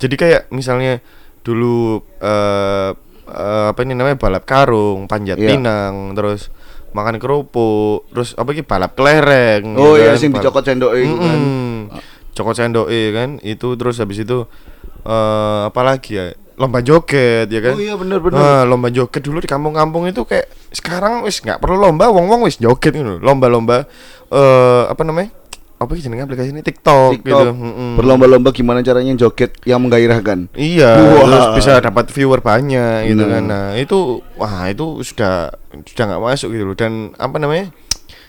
[0.00, 0.98] Jadi kayak misalnya
[1.44, 2.90] dulu eh
[3.28, 5.54] eh, apa ini namanya balap karung, panjat Iya.
[5.54, 6.48] pinang, terus
[6.92, 9.76] makan kerupuk, terus apa ini balap kelereng.
[9.76, 11.38] Oh gitu iya kan, sing dicokot sendok itu kan.
[11.38, 11.76] Mm-mm.
[12.32, 14.48] cokot sendok kan itu terus habis itu
[15.04, 18.40] eh apa lagi ya lomba joget ya kan Oh iya, bener, bener.
[18.40, 22.56] Nah, lomba joget dulu di kampung-kampung itu kayak sekarang wis nggak perlu lomba wong-wong wis
[22.56, 23.84] joget gitu lomba-lomba
[24.32, 25.28] eh apa namanya
[25.82, 27.98] apa sih jenenge aplikasi ini TikTok, TikTok gitu Mm-mm.
[27.98, 30.48] berlomba-lomba gimana caranya joget yang menggairahkan.
[30.54, 31.26] Iya, Wah.
[31.26, 33.42] terus bisa dapat viewer banyak gitu kan.
[33.42, 35.50] Nah, itu wah itu sudah
[35.82, 36.76] sudah nggak masuk gitu loh.
[36.78, 37.74] Dan apa namanya?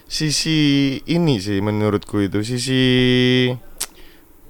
[0.09, 2.83] Sisi ini sih menurutku itu sisi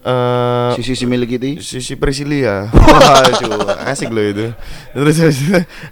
[0.04, 1.64] eh Sisi itu.
[1.64, 2.68] sisi Priscilia.
[2.74, 4.52] Waduh, asik loh itu.
[4.92, 5.16] Terus,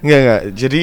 [0.04, 0.42] enggak enggak.
[0.52, 0.82] Jadi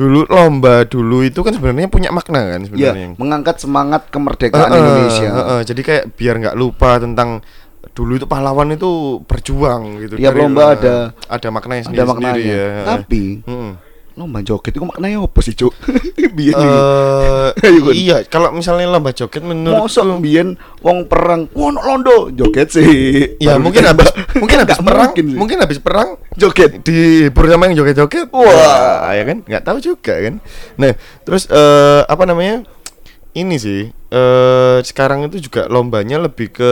[0.00, 3.08] dulu lomba dulu itu kan sebenarnya punya makna kan Ya, sebenarnya.
[3.14, 5.28] mengangkat semangat kemerdekaan Heeh, Indonesia.
[5.30, 5.60] heeh.
[5.62, 7.44] jadi kayak biar nggak lupa tentang
[7.90, 8.90] dulu itu pahlawan itu
[9.22, 10.14] berjuang gitu.
[10.14, 10.94] Tiap Dari- lomba ada
[11.26, 12.44] ada maknanya Ada sendiri, maknanya.
[12.46, 12.66] ya.
[12.86, 13.70] Tapi Mm-mm.
[14.20, 15.72] Lomba joget itu maknanya apa sih, Cuk?
[16.36, 17.92] Biyen Gun.
[17.96, 23.34] iya, kalau misalnya lomba joget menurutku Mosok biyen wong perang, wono londo joget sih.
[23.40, 25.36] ya Baru mungkin habis mungkin Nggak perang, mungkin sih.
[25.40, 26.84] mungkin habis perang joget.
[26.84, 28.28] dihibur sama yang joget-joget.
[28.30, 29.08] Wah.
[29.10, 29.38] ya kan?
[29.48, 30.34] nggak tahu juga kan.
[30.76, 30.92] Nah,
[31.24, 32.62] terus eh apa namanya?
[33.30, 36.70] Ini sih eh sekarang itu juga lombanya lebih ke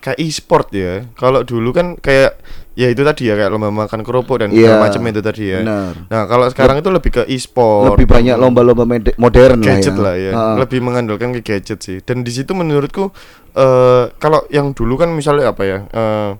[0.00, 1.06] kayak e-sport ya.
[1.14, 2.36] Kalau dulu kan kayak
[2.80, 5.60] ya itu tadi ya kayak lomba makan kerupuk dan Iya, segala macam itu tadi ya.
[5.60, 5.92] benar.
[6.08, 7.92] Nah, kalau sekarang itu lebih ke e-sport.
[7.92, 8.88] Lebih banyak lomba-lomba
[9.20, 10.54] modern gadget lah lah ya, Heeh.
[10.64, 12.00] lebih mengandalkan ke gadget sih.
[12.00, 13.12] Dan di situ menurutku
[13.52, 16.30] eh kalau yang dulu kan misalnya apa ya, eh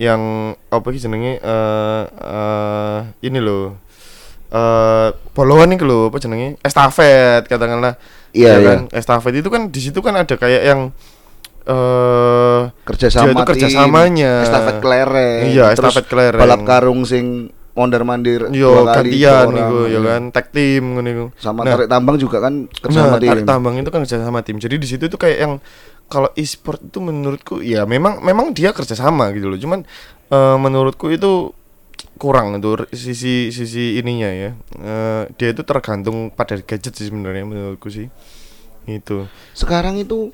[0.00, 3.76] yang apa sih jenenge eh eh, ini loh.
[4.48, 6.56] eh poloan nih loh, apa jenenge?
[6.64, 8.00] Estafet katakanlah.
[8.32, 8.64] Iya, Ya iya.
[8.64, 8.78] kan?
[8.88, 10.80] Estafet itu kan di situ kan ada kayak yang
[11.68, 14.32] eh kerjasama itu kerjasamanya.
[14.40, 16.40] estafet kelereng Iya, estafet kelereng.
[16.40, 21.26] balap karung sing mondar mandir Yo kali gantian niku ya kan, tag team ngono iku.
[21.38, 24.40] sama Nah, tarik tambang juga kan kerjasama nah, tim tarik tambang itu kan kerja sama
[24.42, 24.56] tim.
[24.58, 25.52] Jadi di situ tuh kayak yang
[26.08, 29.58] kalau e-sport itu menurutku ya memang memang dia kerjasama gitu loh.
[29.60, 29.84] Cuman
[30.32, 31.52] eh, menurutku itu
[32.18, 34.50] kurang itu sisi sisi ininya ya.
[34.74, 38.10] Eh, dia itu tergantung pada gadget sih sebenarnya menurutku sih.
[38.88, 39.28] Itu.
[39.52, 40.32] sekarang itu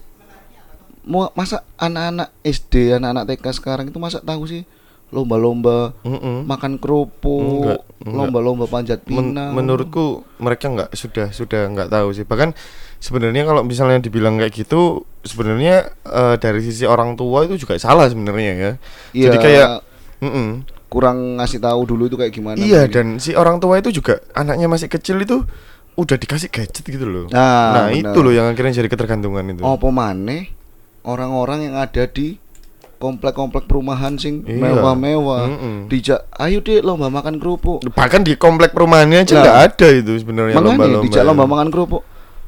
[1.07, 4.65] masa anak-anak SD anak-anak TK sekarang itu masa tahu sih?
[5.15, 6.43] Lomba-lomba Mm-mm.
[6.49, 9.55] makan kerupuk lomba-lomba panjat Men- pinang.
[9.55, 12.27] menurutku mereka nggak sudah sudah nggak tahu sih.
[12.27, 12.51] Bahkan
[12.99, 18.11] sebenarnya kalau misalnya dibilang kayak gitu sebenarnya eh, dari sisi orang tua itu juga salah
[18.11, 18.73] sebenarnya ya.
[19.15, 19.69] Iya, jadi kayak
[20.25, 20.49] mm-mm.
[20.91, 22.95] kurang ngasih tahu dulu itu kayak gimana iya mungkin.
[22.95, 25.43] dan si orang tua itu juga anaknya masih kecil itu
[25.95, 27.27] udah dikasih gadget gitu loh.
[27.31, 29.63] Nah, nah itu loh yang akhirnya jadi ketergantungan itu.
[29.63, 30.51] Apa maneh
[31.05, 32.41] orang-orang yang ada di
[32.97, 34.57] komplek-komplek perumahan sing Iya.
[34.57, 35.45] mewah-mewah.
[35.47, 35.77] Mm-mm.
[35.87, 37.85] dijak ayo deh lomba makan kerupuk.
[37.87, 41.05] Bahkan di komplek perumahannya aja ada itu sebenarnya lomba-lomba.
[41.05, 42.03] dijak lomba makan kerupuk.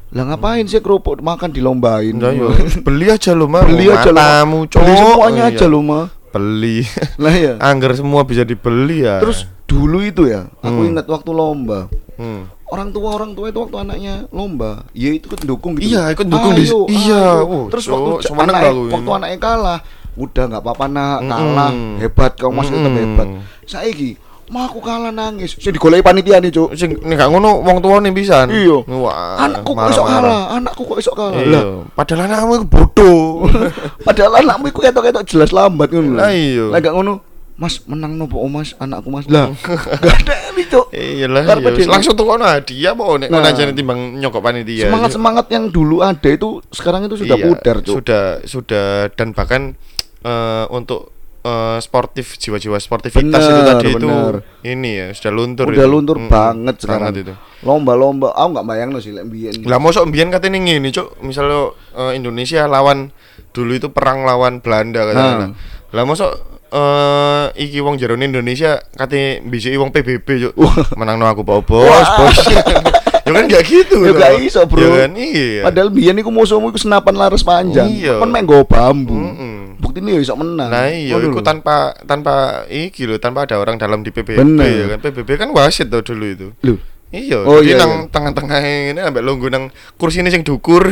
[0.07, 2.15] Lah ngapain sih kerupuk makan dilombain?
[2.15, 2.31] Nah,
[2.79, 5.53] beli aja lo mah beli aja lu matamu beli semuanya Iya.
[5.53, 6.77] aja lu mah beli.
[7.19, 9.19] Lah ya anggar semua bisa dibeli ya.
[9.19, 10.89] Terus dulu itu ya aku Hmm.
[10.89, 11.91] ingat waktu lomba.
[12.15, 12.49] Hmm.
[12.67, 16.25] Orang tua orang tua itu waktu anaknya lomba ya itu ikut dukung gitu Iya, ikut
[16.25, 17.23] dukung di- Ayo, iya.
[17.37, 17.45] ayo.
[17.45, 18.93] Oh, terus waktu semeneng anaknya, aku ini.
[18.93, 19.79] waktu anaknya kalah
[20.13, 21.95] udah nggak apa-apa nak kalah Mm-mm.
[21.97, 23.03] hebat kau masih tetap Mm-mm.
[23.05, 23.27] hebat
[23.63, 24.11] saiki
[24.47, 28.07] mah aku kalah nangis saya digoleki panitia nih cuk Sing nek gak ngono wong tuane
[28.09, 28.47] pisan.
[28.47, 28.79] Iya.
[28.89, 29.35] Wah.
[29.37, 31.51] anakku kok iso kalah anakku kok iso kalah Iya.
[31.51, 33.43] lah Padahal anakmu iku bodoh.
[34.07, 36.15] padahal anakmu iku ketok-ketok jelas lambat ngono.
[36.15, 36.63] Lah iya.
[36.65, 37.26] lah gak ngono
[37.57, 41.69] Mas menang nopo oh, Mas anakku Mas lah gak ada cuk Iyalah, iya.
[41.71, 43.29] dia- langsung tuh kono hadiah apa nek Nah.
[43.33, 44.85] ngono ajane timbang nyokok panitia.
[44.85, 49.31] semangat semangat yang dulu ada itu sekarang itu sudah Iya, pudar cuk Sudah sudah dan
[49.31, 49.73] bahkan
[50.19, 54.35] eh, untuk eh, sportif jiwa-jiwa sportivitas Bener, itu tadi itu bener.
[54.63, 55.89] ini ya sudah luntur udah itu.
[55.89, 57.33] luntur Mm-mm, banget sekarang banget itu.
[57.63, 61.17] lomba-lomba aku nggak bayang sih lek mbiyen Lah mosok mbiyen katanya ngene, Cuk.
[61.19, 63.09] Misalnya eh, Indonesia lawan
[63.49, 65.33] dulu itu perang lawan Belanda katanya.
[65.39, 65.51] Nah.
[65.89, 70.55] Lah mosok eh iki wong jerone Indonesia kate mbisiki wong PBB, Cuk.
[70.93, 72.37] Menangno aku bos, bos.
[73.27, 74.03] ya kan gak gitu.
[74.03, 74.19] Ya loh.
[74.19, 74.79] gak iso, Bro.
[74.79, 75.61] Ya kan iya.
[75.63, 78.19] padahal biyen iku musuhmu iku senapan laras panjang Iya.
[78.19, 79.75] kan main bambu Mm-mm.
[79.77, 81.43] bukti ini ya iso menang Nah iya, itu lho.
[81.43, 84.63] tanpa tanpa iki lho, tanpa ada orang dalam di PBB Bener.
[84.63, 84.99] ya kan.
[85.03, 86.47] PBB kan wasit tuh dulu itu.
[86.63, 86.75] Lho,
[87.07, 88.11] Iya, Oh, jadi iya, nang iya.
[88.11, 88.59] tengah-tengah
[88.91, 90.91] ini ambek lungguh nang kursi ini sing dukur.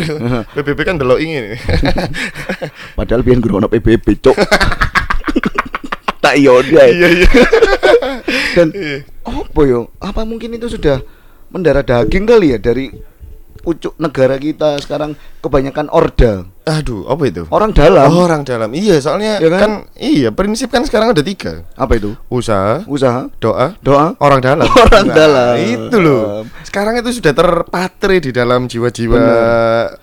[0.56, 1.60] PBB kan delok ini.
[3.00, 4.36] padahal biyen guru ono PBB cuk
[6.24, 7.28] tak iya dia Iya iya.
[8.56, 8.98] dan Iya.
[9.26, 11.02] apa yo apa mungkin itu sudah
[11.50, 12.90] mendarah daging kali ya dari
[13.62, 17.46] pucuk negara kita sekarang kebanyakan orda Aduh, apa itu?
[17.48, 18.10] Orang dalam.
[18.10, 18.74] Orang dalam.
[18.74, 19.60] Iya, soalnya Iya kan?
[19.62, 19.72] kan?
[19.96, 21.62] iya, prinsip kan sekarang ada tiga.
[21.74, 22.18] Apa itu?
[22.26, 24.66] Usaha, Usaha, doa, doa, orang dalam.
[24.84, 25.54] Orang Nah, dalam.
[25.62, 26.42] Itu loh.
[26.66, 29.22] Sekarang itu sudah terpatri di dalam jiwa-jiwa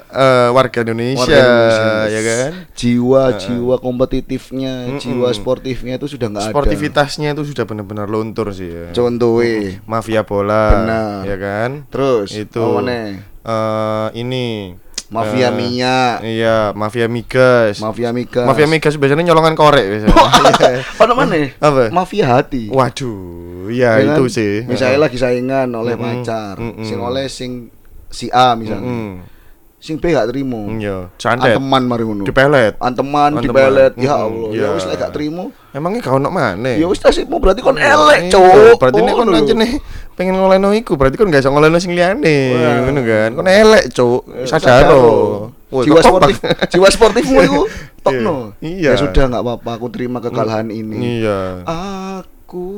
[0.06, 1.90] eh, warga Indonesia, Warga Indonesia.
[2.08, 2.50] ya kan?
[2.72, 5.02] jiwa-jiwa kompetitifnya, Mm-mm.
[5.02, 6.52] jiwa sportifnya itu sudah nggak ada.
[6.54, 8.86] Sportivitasnya itu sudah benar-benar luntur sih ya.
[8.92, 9.82] Contohnya.
[9.84, 11.26] Mafia bola, Benar.
[11.26, 11.70] ya kan?
[11.90, 12.78] Terus Itu.
[12.80, 13.18] nih?
[13.42, 14.76] Eh, ini
[15.12, 17.76] Mafia eh, minyak, Iya, mafia migas.
[17.78, 18.48] mafia migas.
[18.48, 20.16] Mafia migas biasanya nyolongan korek biasanya.
[20.16, 20.70] Iya.
[21.04, 21.36] Apa mana?
[21.60, 21.82] Apa?
[21.92, 22.72] Mafia hati.
[22.72, 24.32] Waduh, ya, Ya itu kan?
[24.32, 24.52] sih.
[24.64, 27.68] Misalnya lagi saingan oleh pacar, sing oleh sing
[28.08, 29.20] si A misalnya.
[29.82, 30.62] Sing B gak terima.
[30.78, 31.58] Iya, santet.
[31.58, 32.22] Anteman mari ngono.
[32.22, 32.78] Dipelet.
[32.78, 33.42] Anteman Anteman.
[33.42, 33.92] dipelet.
[33.98, 34.22] Ya Mm-mm.
[34.30, 34.68] Allah, ya Ya.
[34.78, 35.50] wis lek gak terima.
[35.74, 36.70] Emangnya kau nak mana?
[36.70, 38.30] Ya wis nasibmu berarti kon Iya, elek, iya.
[38.30, 38.78] Cuk.
[38.78, 39.72] Berarti nek kon nih
[40.14, 42.38] pengen ngoleno iku, berarti kon gak iso ngoleno sing liyane.
[42.86, 43.30] Ngono kan.
[43.34, 44.22] Kon elek, Cuk.
[44.30, 45.02] Eh, Sadaro.
[45.72, 46.36] Woi, jiwa sportif
[46.68, 47.60] jiwa sportifmu itu
[48.04, 48.92] tokno Iya.
[48.92, 51.64] ya sudah nggak apa-apa aku terima kekalahan ini Iya.
[52.52, 52.68] Aku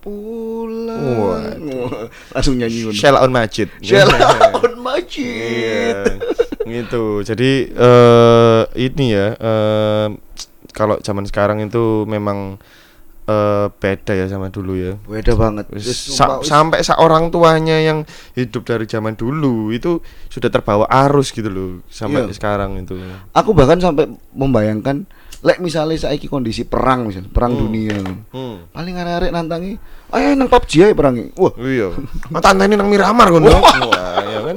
[0.00, 2.08] pulang Waduh.
[2.32, 3.68] langsung nyanyi ngono Shell on Majid.
[3.84, 4.08] Shell
[4.56, 6.16] on Majid Iya,
[6.64, 7.20] gitu.
[7.20, 10.08] Jadi eh ini ya, eh
[10.72, 12.56] kalau zaman sekarang itu memang
[13.28, 14.96] eh beda ya sama dulu ya.
[15.04, 21.28] beda banget sa- sampai seorang tuanya yang hidup dari zaman dulu itu sudah terbawa arus
[21.28, 22.32] gitu loh sampai Iya.
[22.32, 22.96] sekarang itu.
[23.30, 25.04] aku bahkan sampai membayangkan
[25.40, 27.60] lek misalnya saiki kondisi perang misal perang Hmm.
[27.64, 27.96] dunia
[28.32, 28.68] Hmm.
[28.76, 29.72] paling arek-arek nantangi
[30.12, 31.88] ayo nang PUBG ae perangi wah Iya.
[32.70, 33.40] Ini nang Miramar kan.
[33.42, 34.56] Wah, ya kan.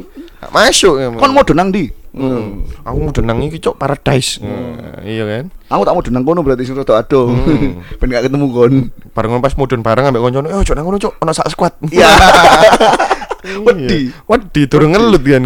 [0.52, 1.08] Masuk ya.
[1.15, 2.62] kon mau nang di Hmm.
[2.86, 4.38] Aku mau denang iki cok paradise.
[4.38, 5.50] Nah, iya kan.
[5.65, 7.82] aku tak mau nang kono berarti sing rada ado Hmm.
[8.00, 8.74] ben gak ketemu kon
[9.17, 12.06] Bareng pas mudun bareng ambek koncone, "Oh, cok nang ngono cok, ono sak squad." Iya.
[13.65, 14.13] Wedi.
[14.30, 15.43] Wedi durung ngelut kan.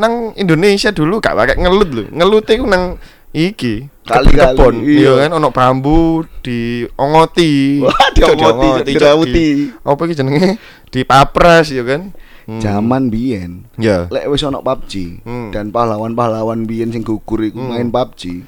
[0.00, 2.04] Nang Indonesia dulu gak pakai ngelut lho.
[2.08, 2.96] Ngelute ku nang
[3.30, 4.74] iki Kali-kali, kebon.
[4.82, 4.98] iya.
[4.98, 5.98] Iya kan ono bambu
[6.40, 7.84] di ongoti.
[7.84, 9.32] Wah, Cok, diongoti, Cok, dirauti.
[9.32, 10.56] di- Apa iki jenenge?
[10.88, 12.12] Di papras ya kan.
[12.48, 12.64] Hmm.
[12.64, 14.08] Zaman biyen Ya.
[14.08, 15.52] lek wis ono PUBG Hmm.
[15.52, 17.76] dan pahlawan-pahlawan biyen sing gugur iku Hmm.
[17.76, 18.40] main PUBG.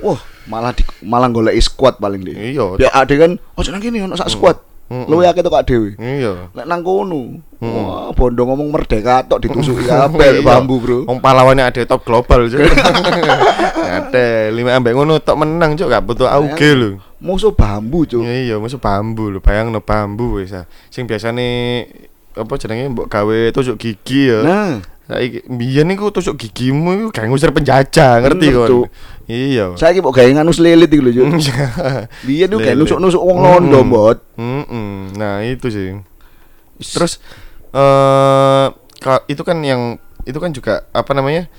[0.00, 2.34] Wah, malah di, malah golek squad paling deh.
[2.34, 2.80] Iya.
[2.80, 4.58] Ya ade kan, oh nang kene ono sak squad.
[4.90, 5.06] Hmm.
[5.06, 5.94] Luwe akeh tok dhewe.
[6.02, 6.50] Iya.
[6.50, 7.70] Lek nang kono, Hmm.
[7.78, 10.10] wah bondo ngomong merdeka tok ditusuki Iya.
[10.10, 10.98] kabeh bambu, Bro.
[11.06, 12.58] Wong pahlawannya ada top global cok.
[14.02, 16.90] ada lima ambek ngono tok menang cok gak butuh auge lho.
[17.20, 18.24] Musuh bambu, Cuk.
[18.24, 19.38] Iya, iya, masuk bambu lho.
[19.38, 20.50] Bayang no bambu wis.
[20.56, 20.64] ah.
[20.90, 21.84] Sing biasane
[22.34, 24.40] apa jenenge mbok gawe tusuk gigi ya.
[24.42, 28.86] Nah, Saiki biyen niku tusuk gigimu iku gak ngusir penjajah, ngerti Bener, kon?
[29.26, 29.74] Iya.
[29.74, 31.26] saiki kok gawe nganus lelit iku lho, Cuk.
[31.26, 32.78] Tuh kayak Lele.
[32.78, 33.90] nusuk-nusuk wong londo, Mm-mm.
[33.90, 34.18] Bot.
[34.38, 35.18] Mm-mm.
[35.18, 35.98] Nah, itu sih.
[36.78, 37.18] Terus
[37.70, 38.66] eh
[38.98, 41.50] ka- itu kan yang itu kan juga apa namanya?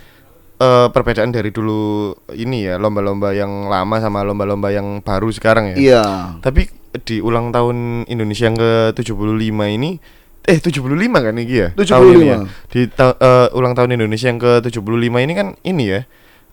[0.56, 5.76] eh perbedaan dari dulu ini ya, lomba-lomba yang lama sama lomba-lomba yang baru sekarang ya.
[5.76, 6.04] Iya.
[6.40, 6.70] Tapi
[7.02, 9.98] di ulang tahun Indonesia yang ke-75 ini
[10.43, 10.82] eh 75
[11.13, 11.67] kan ini ya?
[11.73, 11.86] 75.
[11.88, 12.38] Tahun ini ya?
[12.67, 14.82] Di ta- eh, ulang tahun Indonesia yang ke-75
[15.17, 16.01] ini kan ini ya.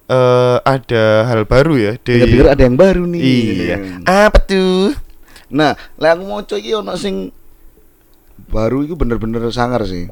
[0.09, 3.20] eh ada hal baru ya di Pikir-pikir ada yang baru nih.
[3.20, 3.77] Iya.
[4.09, 4.96] Apa tuh?
[5.48, 7.29] Nah, lek aku mau iki ono sing
[8.48, 10.09] baru itu bener-bener sangar sih.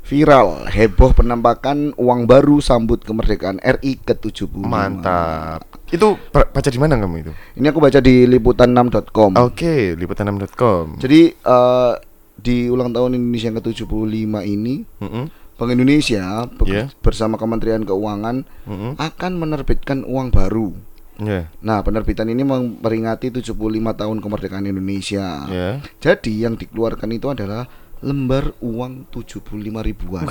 [0.00, 4.54] Viral, heboh penampakan uang baru sambut kemerdekaan RI ke-75.
[4.54, 5.66] Mantap.
[5.86, 7.32] Itu ba- baca di mana kamu itu?
[7.54, 9.34] Ini aku baca di liputan6.com.
[9.36, 10.98] Oke, liputan6.com.
[10.98, 11.92] Jadi eh,
[12.40, 14.08] di ulang tahun Indonesia yang ke-75
[14.42, 15.24] ini Mm-mm,
[15.54, 16.88] Bank Indonesia Iya.
[16.98, 18.92] bersama Kementerian Keuangan mm-mm.
[18.96, 20.72] akan menerbitkan uang baru.
[21.20, 23.52] Ya, Nah, penerbitan ini memperingati 75
[23.92, 25.44] tahun kemerdekaan Indonesia.
[25.46, 25.70] ya.
[26.00, 27.68] Jadi yang dikeluarkan itu adalah
[28.00, 29.44] lembar uang 75
[29.84, 30.24] ribuan.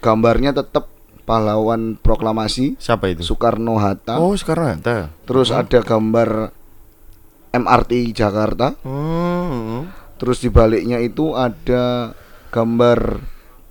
[0.00, 0.88] Gambarnya tetap
[1.28, 3.20] pahlawan proklamasi Siapa itu?
[3.20, 4.16] Soekarno Hatta.
[4.16, 5.12] Oh, sekarang ada.
[5.28, 6.56] Terus ada gambar
[7.52, 8.72] MRT Jakarta.
[8.80, 9.92] Hmm.
[10.20, 12.12] Terus di baliknya itu ada
[12.50, 13.24] gambar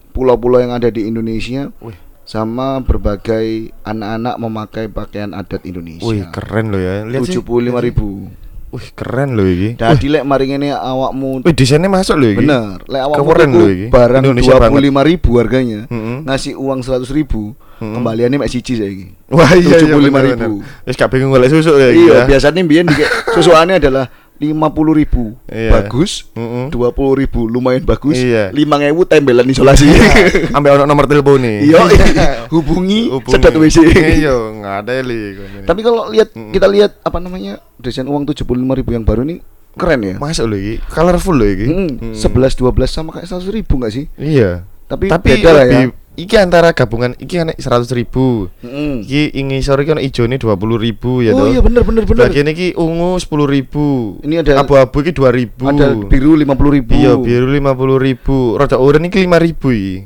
[0.09, 6.01] pulau-pulau yang ada di Indonesia Wih, sama berbagai anak-anak memakai pakaian adat Indonesia.
[6.01, 7.05] wih keren loh ya.
[7.05, 7.38] Lihat sih.
[7.38, 7.45] 75
[7.79, 8.33] ribu.
[8.69, 9.73] Wih, keren loh ini.
[9.73, 12.38] Dadi lek mari ngene awakmu Wih, desainnya masuk loh ini.
[12.39, 13.88] bener, lek awakmu Keren loh iki.
[13.89, 16.17] barang Indonesia 25 ribu harganya, Mm-mm.
[16.23, 17.93] ngasih uang 100 ribu, Mm-mm.
[17.93, 19.05] kembaliannya mek siji saiki.
[19.27, 20.09] Wah, iya, iya 75.000.
[20.12, 20.49] bener-bener.
[20.83, 21.89] Wis gak bingung golek susu ya.
[21.89, 22.23] Iya, ya.
[22.25, 24.05] biasanya biyen dikek susuannya adalah
[24.39, 24.56] 50
[24.95, 25.71] ribu Iya.
[25.75, 26.71] bagus, Mm-mm.
[26.71, 26.80] 20
[27.17, 28.49] ribu lumayan bagus, Iya.
[28.49, 29.84] 5 ewu tembelan isolasi.
[30.56, 31.58] Ambil ono nomor telepon nih.
[31.67, 33.30] Iya, hubungi, Hubungi.
[33.30, 33.78] sedot WC.
[34.17, 35.19] Iya, nggak ada li.
[35.62, 36.52] Tapi kalau lihat Mm.
[36.52, 40.15] kita lihat apa namanya desain uang 75 ribu yang baru ini keren ya.
[40.15, 41.65] masuk loh ini, colorful loh ini.
[41.67, 44.06] Hmm, 11 12 sama kayak 100 ribu nggak sih?
[44.15, 44.63] Iya.
[44.86, 45.80] Tapi, Tapi beda lah ya.
[46.19, 48.51] Iki antara gabungan iki ana 100 ribu.
[48.60, 49.08] Mm.
[49.08, 51.47] Iki ingi sore iki ana ijone 20 ribu ya oh toh.
[51.47, 52.27] iya bener bener bener.
[52.27, 53.88] Bagian iki ungu 10 ribu.
[54.27, 55.63] Ini ada- abu-abu iki 2 ribu.
[55.71, 56.93] Ada biru lima puluh ribu.
[56.93, 58.60] Iya, biru 50 ribu.
[58.60, 59.97] Rada oranye iki 5 ribu iki.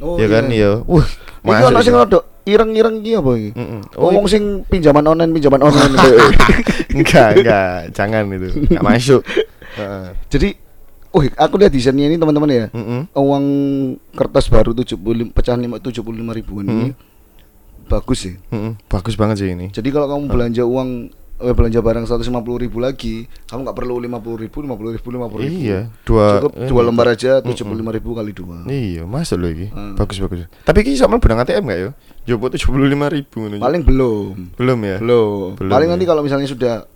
[0.00, 0.80] Oh, ya kan iya.
[0.80, 1.04] ya.
[1.44, 1.88] Wah, ono sih.
[1.88, 3.50] sing rada ireng-ireng iki apa iki?
[3.56, 3.80] Mm-mm.
[3.96, 5.92] Oh, Ngomong sing pinjaman online pinjaman online.
[6.96, 8.48] enggak, enggak, jangan itu.
[8.68, 9.22] Enggak masuk.
[9.78, 10.06] Heeh.
[10.32, 10.48] Jadi,
[11.10, 12.66] oh aku lihat desainnya ini teman-teman ya.
[12.70, 13.10] Mm-mm.
[13.14, 13.44] Uang
[14.14, 16.90] kertas baru 75 pecahan 5 75 ribuan ini
[17.90, 18.34] bagus sih.
[18.54, 18.78] Mm-mm.
[18.86, 19.74] Bagus banget sih ini.
[19.74, 21.10] Jadi kalau kamu belanja uang
[21.42, 22.30] eh, belanja barang 150
[22.62, 25.58] ribu lagi, kamu nggak perlu 50 ribu, 50 ribu, 50 ribu.
[25.66, 28.62] Iya, dua Cukup eh, dua lembar aja 75 ribu kali dua.
[28.70, 29.66] Iya, masuk loh iki.
[29.74, 29.98] Hmm.
[29.98, 30.46] Bagus bagus.
[30.62, 31.90] Tapi iki sama benang ATM enggak ya?
[32.30, 32.70] Jopo 75
[33.10, 33.38] ribu.
[33.58, 34.34] Paling belum.
[34.54, 34.96] belum ya?
[35.02, 35.58] Belum.
[35.58, 35.92] Belum, paling ya.
[35.96, 36.86] nanti kalau misalnya sudah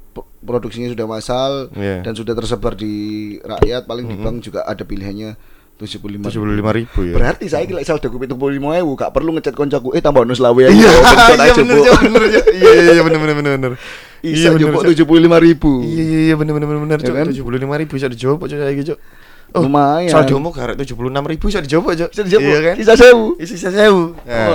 [0.41, 2.07] produksinya sudah massal Iya.
[2.07, 2.95] dan sudah tersebar di
[3.43, 5.35] rakyat, paling di bank juga ada pilihannya
[5.75, 7.15] 75 75 ribu ya.
[7.19, 8.39] Berarti saya kira saldo ku 75
[8.79, 10.71] ewu, gak perlu ngecat koncoku, eh tambah nus lawe aja.
[10.71, 13.73] Iya, iya aja, bener, iya bener, iya iya iya bener bener bener bener.
[14.23, 15.05] Isa bener, jupuk Cok.
[15.05, 15.73] 75 ribu.
[15.83, 16.99] Iya iya iya bener bener bener bener.
[17.03, 17.27] Ya kan?
[17.35, 18.85] 75 ribu bisa dijawab cok saiki
[19.55, 19.63] cok.
[19.63, 20.11] Lumayan.
[20.11, 20.99] Saldomu garek 76
[21.31, 22.11] ribu bisa dijawab cok.
[22.11, 22.75] Bisa dijawab, Iya kan?
[22.75, 23.27] sisa sewu.
[23.39, 24.03] Sisa sewu.
[24.19, 24.49] Wah.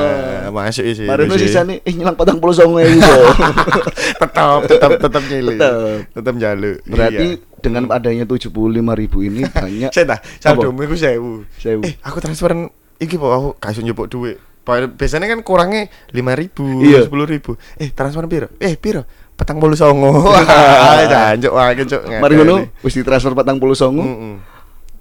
[0.44, 1.08] Nah, masuk isi.
[1.08, 1.38] Isi.
[1.40, 3.00] sisa nih, eh nyilang patang puluh songo ewu.
[4.20, 5.56] Tetap tetap tetap nyilih.
[5.56, 5.98] Tetap.
[6.12, 6.78] Tetap jaluk.
[6.84, 7.60] Berarti Iya.
[7.60, 8.52] dengan adanya 75
[8.94, 9.92] ribu ini banyak.
[9.92, 11.48] Saya dah, saldomu iku 1000.
[11.56, 11.82] Sewu.
[11.84, 14.38] Eh, aku transferan iki po aku kasih njupuk duit.
[14.70, 17.02] Biasanya kan kurangnya lima ribu, Iya.
[17.02, 17.58] sepuluh ribu.
[17.76, 18.54] Eh transfer piro?
[18.62, 19.02] Eh piro?
[19.34, 20.12] Petang bolu songo.
[20.30, 22.02] Wah, jancuk wae cuk.
[22.12, 24.36] Mari ngono, wis ditransfer patang puluh songo, Heeh.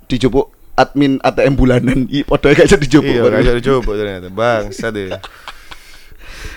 [0.08, 2.08] Dijupuk admin ATM bulanan.
[2.08, 3.06] I padha gak iso dijupuk.
[3.08, 3.32] Iya, Bang.
[3.34, 4.28] gak jadi coba ternyata.
[4.30, 5.10] Bangsa deh.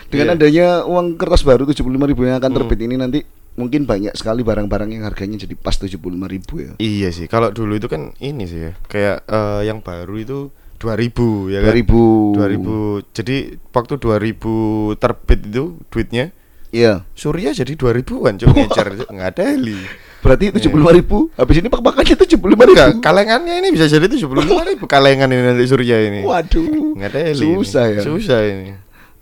[0.08, 0.36] Dengan Iya.
[0.38, 2.58] adanya uang kertas baru 75 ribu yang akan Hmm.
[2.62, 3.20] terbit ini nanti
[3.52, 6.72] mungkin banyak sekali barang-barang yang harganya jadi pas 75 ribu ya.
[6.78, 8.72] Iya sih, kalau dulu itu kan ini sih ya.
[8.86, 10.40] Kayak eh, yang baru itu
[10.78, 11.72] 2000 ya kan?
[11.72, 12.36] 2000.
[12.36, 12.76] 2000.
[13.12, 13.36] Jadi
[13.70, 14.54] waktu 2000
[14.96, 16.26] terbit itu duitnya
[16.72, 17.04] Iya.
[17.12, 19.76] Surya jadi 2000-an cuk ngecer cuk nggak ada heli.
[20.22, 21.18] Berarti 75 ribu.
[21.34, 22.62] Habis ini pak-pakannya 75 ribu.
[22.78, 26.22] Enggak, kalengannya ini bisa jadi 75 ribu kalengan ini nanti Surya ini.
[26.22, 26.94] Waduh.
[26.98, 27.34] Nggak.
[27.34, 27.98] Susah ini.
[27.98, 28.02] ya.
[28.06, 28.66] Susah ini.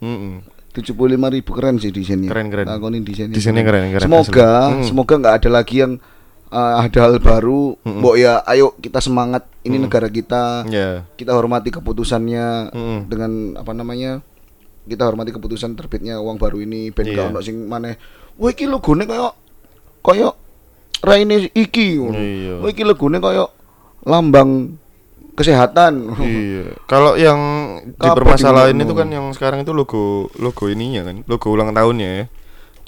[0.04, 0.44] Mm-mm.
[0.76, 2.30] 75 ribu keren sih desainnya.
[2.30, 2.68] Keren, keren.
[2.68, 3.36] Lakonin desainnya.
[3.36, 4.52] Desainnya keren, keren, Semoga.
[4.76, 4.84] Hmm.
[4.86, 5.98] semoga nggak ada lagi yang
[6.52, 7.80] uh, ada hal baru.
[7.84, 9.48] Mbok ya, ayo kita semangat.
[9.64, 10.68] Ini negara kita.
[10.68, 11.04] Ya.
[11.16, 13.00] Kita hormati keputusannya Mm-mm.
[13.08, 14.20] dengan apa namanya?
[14.84, 16.92] Kita hormati keputusan terbitnya uang baru ini.
[16.92, 17.24] Ben Iya.
[17.24, 17.96] gak ono sing maneh.
[18.40, 19.36] Wah iki logone koyo
[20.00, 20.32] koyo
[21.04, 22.00] raine iki.
[22.00, 22.18] ngono.
[22.18, 22.54] Iya.
[22.64, 23.52] Wah iki logone koyo
[24.04, 24.80] lambang
[25.40, 26.20] kesehatan.
[26.20, 26.76] Iya.
[26.88, 27.40] Kalau yang
[27.96, 32.26] dipermasalahin itu kan yang sekarang itu logo logo ininya kan, logo ulang tahunnya ya.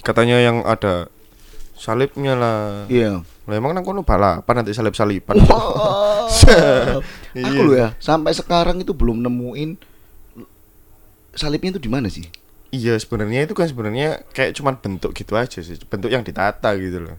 [0.02, 1.08] Katanya yang ada
[1.80, 2.86] salibnya lah.
[2.92, 3.24] Iya.
[3.24, 5.40] Lah emang nang kono balapan nanti salib-saliban.
[5.48, 6.28] Wow.
[7.32, 7.48] Iya.
[7.48, 9.80] Aku loh ya, sampai sekarang itu belum nemuin
[11.32, 12.28] salibnya itu di mana sih?
[12.76, 17.04] Iya, sebenarnya itu kan sebenarnya kayak cuman bentuk gitu aja sih, bentuk yang ditata gitu
[17.08, 17.16] loh.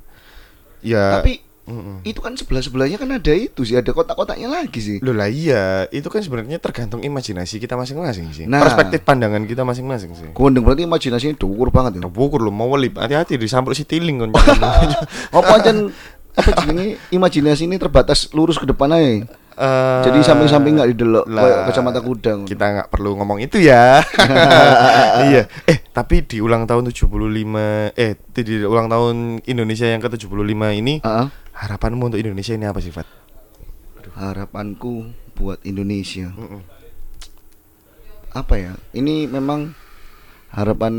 [0.83, 1.18] Ya.
[1.18, 2.03] Tapi Mm-mm.
[2.03, 4.97] itu kan sebelah sebelahnya kan ada itu sih, ada kotak-kotaknya lagi sih.
[4.99, 8.45] Loh lah iya, itu kan sebenarnya tergantung imajinasi kita masing-masing sih.
[8.51, 8.66] Nah.
[8.66, 10.27] Perspektif pandangan kita masing-masing sih.
[10.35, 12.11] Gondeng berarti imajinasinya dhuwur banget ya.
[12.11, 14.31] Bukur lo mau welip, hati-hati disamprot si tiling kan.
[15.38, 15.71] Apa aja
[16.33, 19.29] apa jenenge imajinasi ini terbatas lurus ke depan aja.
[19.53, 22.33] Eh, Jadi samping-samping nggak didelok lah, kayak kacamata kuda.
[22.45, 24.01] Kita nggak perlu ngomong itu ya.
[25.29, 25.45] iya.
[25.65, 30.33] Eh, tapi di ulang tahun 75 eh di, ulang tahun Indonesia yang ke-75
[30.75, 31.27] ini Heeh.
[31.53, 33.05] harapanmu untuk Indonesia ini apa sih, Fat?
[34.12, 36.29] harapanku buat Indonesia.
[36.31, 36.61] Mm-mm.
[38.33, 38.73] Apa ya?
[38.93, 39.73] Ini memang
[40.53, 40.95] harapan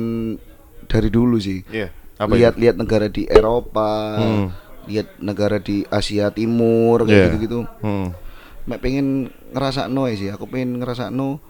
[0.85, 1.61] dari dulu sih.
[1.69, 1.89] Iya.
[2.17, 2.45] Apa itu?
[2.45, 4.47] lihat-lihat negara di Eropa, Hmm.
[4.85, 7.09] lihat negara di Asia Timur Iya.
[7.09, 7.59] kayak gitu-gitu.
[7.81, 8.13] Hmm.
[8.63, 11.43] Mek pengen ngerasa no sih, aku pengen ngerasa no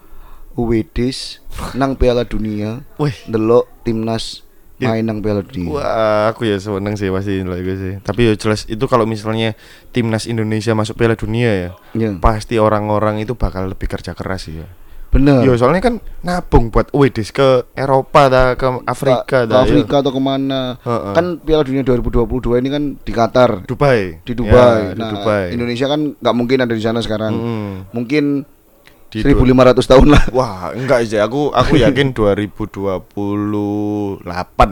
[0.54, 1.42] Wedis
[1.74, 3.14] nang Piala Dunia, Wih.
[3.26, 4.90] ndelok timnas Iya.
[4.90, 5.70] main nang Piala Dunia.
[5.70, 7.94] Wah, aku ya seneng sih pasti lah gue sih.
[8.02, 9.54] Tapi ya jelas itu kalau misalnya
[9.94, 14.58] timnas Indonesia masuk Piala Dunia ya, Ya, pasti orang-orang itu bakal lebih kerja keras sih
[14.58, 14.66] ya.
[15.14, 15.46] Bener.
[15.46, 19.62] Yo soalnya kan nabung buat Wedis ke Eropa dah ke ke Afrika dah.
[19.62, 19.70] ya.
[19.70, 20.74] Afrika atau ke mana?
[20.82, 21.14] Heeh.
[21.14, 24.18] Kan Piala Dunia 2022 ini kan di Qatar, Dubai.
[24.26, 24.90] di Dubai.
[24.90, 25.54] Ya, di nah, Dubai.
[25.54, 27.32] Indonesia kan nggak mungkin ada di sana sekarang.
[27.32, 27.94] Mm-mm.
[27.94, 28.42] Mungkin
[29.14, 30.26] Di 1500 tahun lah.
[30.34, 31.22] Wah, enggak sih.
[31.22, 33.14] Aku aku yakin 2028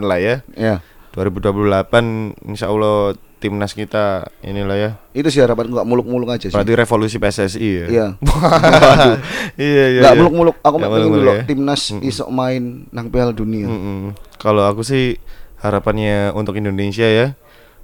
[0.03, 0.35] lah ya.
[0.59, 0.83] Ya,
[1.15, 4.91] 2028 insya Allah timnas kita inilah ya.
[5.11, 6.55] itu sih harapanku nggak muluk-muluk aja sih.
[6.55, 7.87] Berarti revolusi PSSI ya.
[7.91, 8.07] Iya.
[9.59, 10.01] Iya iya.
[10.07, 10.19] Nggak iya.
[10.23, 11.43] muluk-muluk, aku Nggak pengen dulu ya.
[11.43, 13.67] timnas isok main nang Piala Dunia.
[13.67, 14.15] Mm-mm.
[14.39, 15.19] Kalau aku sih
[15.59, 17.35] harapannya untuk Indonesia ya,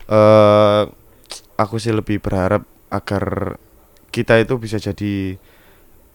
[0.08, 0.82] eh
[1.60, 3.60] aku sih lebih berharap agar
[4.16, 5.36] kita itu bisa jadi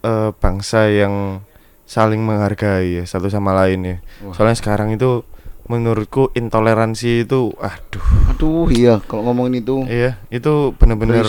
[0.01, 1.45] eh, bangsa yang
[1.85, 3.97] saling menghargai ya satu sama lain ya.
[4.25, 4.33] Wah.
[4.33, 5.21] Soalnya sekarang itu
[5.65, 11.25] menurutku intoleransi itu aduh Aduh iya kalau ngomongin itu iya itu bener-bener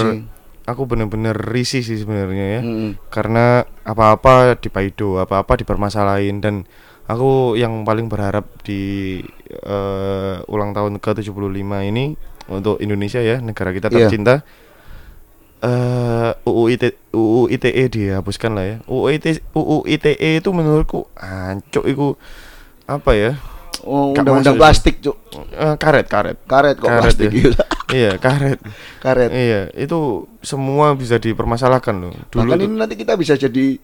[0.65, 2.61] aku bener-bener risih sih sebenarnya ya.
[2.65, 2.97] Mm-mm.
[3.13, 6.65] Karena apa-apa dipaido, apa-apa dipermasalahin dan
[7.05, 9.21] aku yang paling berharap di
[9.61, 12.17] eh, ulang tahun ke-75 ini
[12.49, 14.09] untuk Indonesia ya, negara kita Iya.
[14.09, 14.41] tercinta.
[15.61, 18.77] eh UU ITE, UU ITE dihapuskan lah ya.
[18.85, 22.17] UU ITE, UU ITE itu menurutku ancuk itu
[22.85, 23.31] apa ya?
[23.83, 25.17] Oh, undang-undang plastik, Cuk.
[25.51, 26.37] Eh, karet, karet.
[26.47, 27.51] Karet kok Karet, plastik ya.
[27.99, 28.59] iya, karet.
[29.03, 29.29] Karet.
[29.29, 32.15] Iya, itu semua bisa dipermasalahkan loh.
[32.31, 33.77] Dulu Bahkan ini nanti kita bisa jadi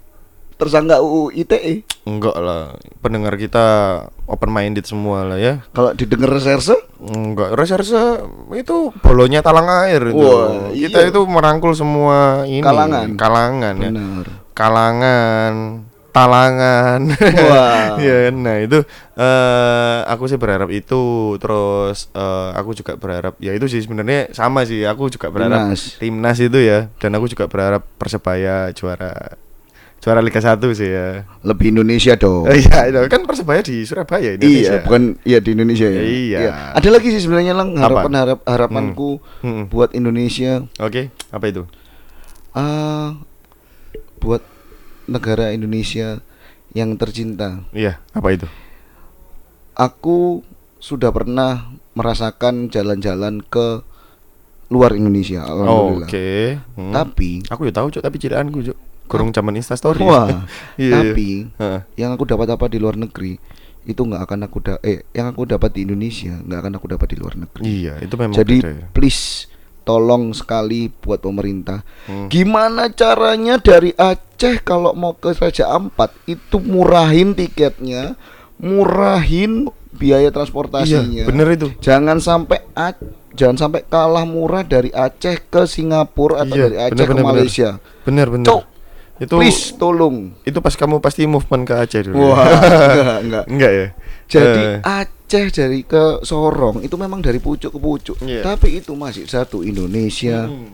[0.61, 1.81] tersangka UU ITE.
[2.05, 3.65] Enggak lah, pendengar kita
[4.29, 5.65] open minded semua lah ya.
[5.73, 8.21] Kalau didengar reserse, Enggak, reserse
[8.53, 10.21] itu bolonya talang air itu.
[10.21, 11.09] Wah, kita iya.
[11.09, 13.17] itu merangkul semua ini Kalangan.
[13.17, 13.89] kalangan ya.
[13.89, 14.25] benar.
[14.53, 15.53] Kalangan,
[16.11, 16.99] talangan.
[17.41, 17.95] Wah.
[18.03, 18.83] ya, nah itu
[19.13, 21.01] eh aku sih berharap itu
[21.37, 24.83] terus eh, aku juga berharap ya itu sih sebenarnya sama sih.
[24.83, 25.81] Aku juga berharap Timnas.
[25.97, 29.39] timnas itu ya dan aku juga berharap Persebaya juara
[29.97, 31.29] juara Liga 1 sih ya.
[31.41, 32.43] Lebih Indonesia dong.
[32.43, 34.73] Oh, iya, itu kan Persebaya di Surabaya Indonesia.
[34.73, 36.01] Iya, bukan iya di Indonesia ya.
[36.01, 36.39] Iya.
[36.73, 37.85] Ada lagi sih sebenarnya lang Apa?
[37.85, 39.65] harapan harap harapanku Hmm.
[39.67, 41.63] buat Indonesia Oke, apa itu?
[42.51, 43.15] ah
[44.19, 44.43] buat
[45.11, 46.23] negara Indonesia
[46.71, 47.67] yang tercinta.
[47.75, 48.47] Iya, apa itu?
[49.75, 50.43] Aku
[50.79, 53.83] sudah pernah merasakan jalan-jalan ke
[54.71, 55.43] luar Indonesia.
[55.43, 56.07] Oh, Alhamdulillah.
[56.07, 56.31] Oke.
[56.79, 56.93] Hmm.
[56.95, 58.77] Tapi aku ya tahu, Cuk, tapi cilaanku, Cuk.
[59.11, 59.99] Kurang zaman Insta story.
[60.01, 60.47] wah,
[60.79, 60.91] Iya, iya.
[61.03, 61.79] tapi Heeh.
[61.99, 63.35] yang aku dapat apa di luar negeri
[63.83, 67.07] itu nggak akan aku da eh yang aku dapat di Indonesia nggak akan aku dapat
[67.11, 67.61] di luar negeri.
[67.67, 68.85] Iya, itu memang Jadi beda ya.
[68.95, 69.50] please
[69.81, 71.81] tolong sekali buat pemerintah.
[72.05, 72.27] Hmm.
[72.27, 78.13] Gimana caranya dari Aceh kalau mau ke Raja Ampat itu murahin tiketnya,
[78.57, 81.03] murahin biaya transportasinya.
[81.03, 81.67] Iya, bener itu.
[81.79, 82.97] Jangan sampai A-
[83.31, 87.25] jangan sampai kalah murah dari Aceh ke Singapura atau Iya, dari Aceh bener, ke bener.
[87.27, 87.69] Malaysia.
[88.01, 88.45] Bener, bener.
[88.45, 88.63] Cok,
[89.19, 90.33] itu please tolong.
[90.41, 92.17] itu pas kamu pasti movement ke Aceh dulu.
[92.17, 92.25] ya?
[92.27, 92.45] Wah,
[92.91, 93.43] enggak, enggak.
[93.47, 93.87] Enggak ya?
[94.31, 98.17] Jadi Eh, Aceh dari ke Sorong itu memang dari pucuk ke pucuk.
[98.21, 98.43] Iya.
[98.45, 100.45] Tapi itu masih satu Indonesia.
[100.45, 100.71] Hmm.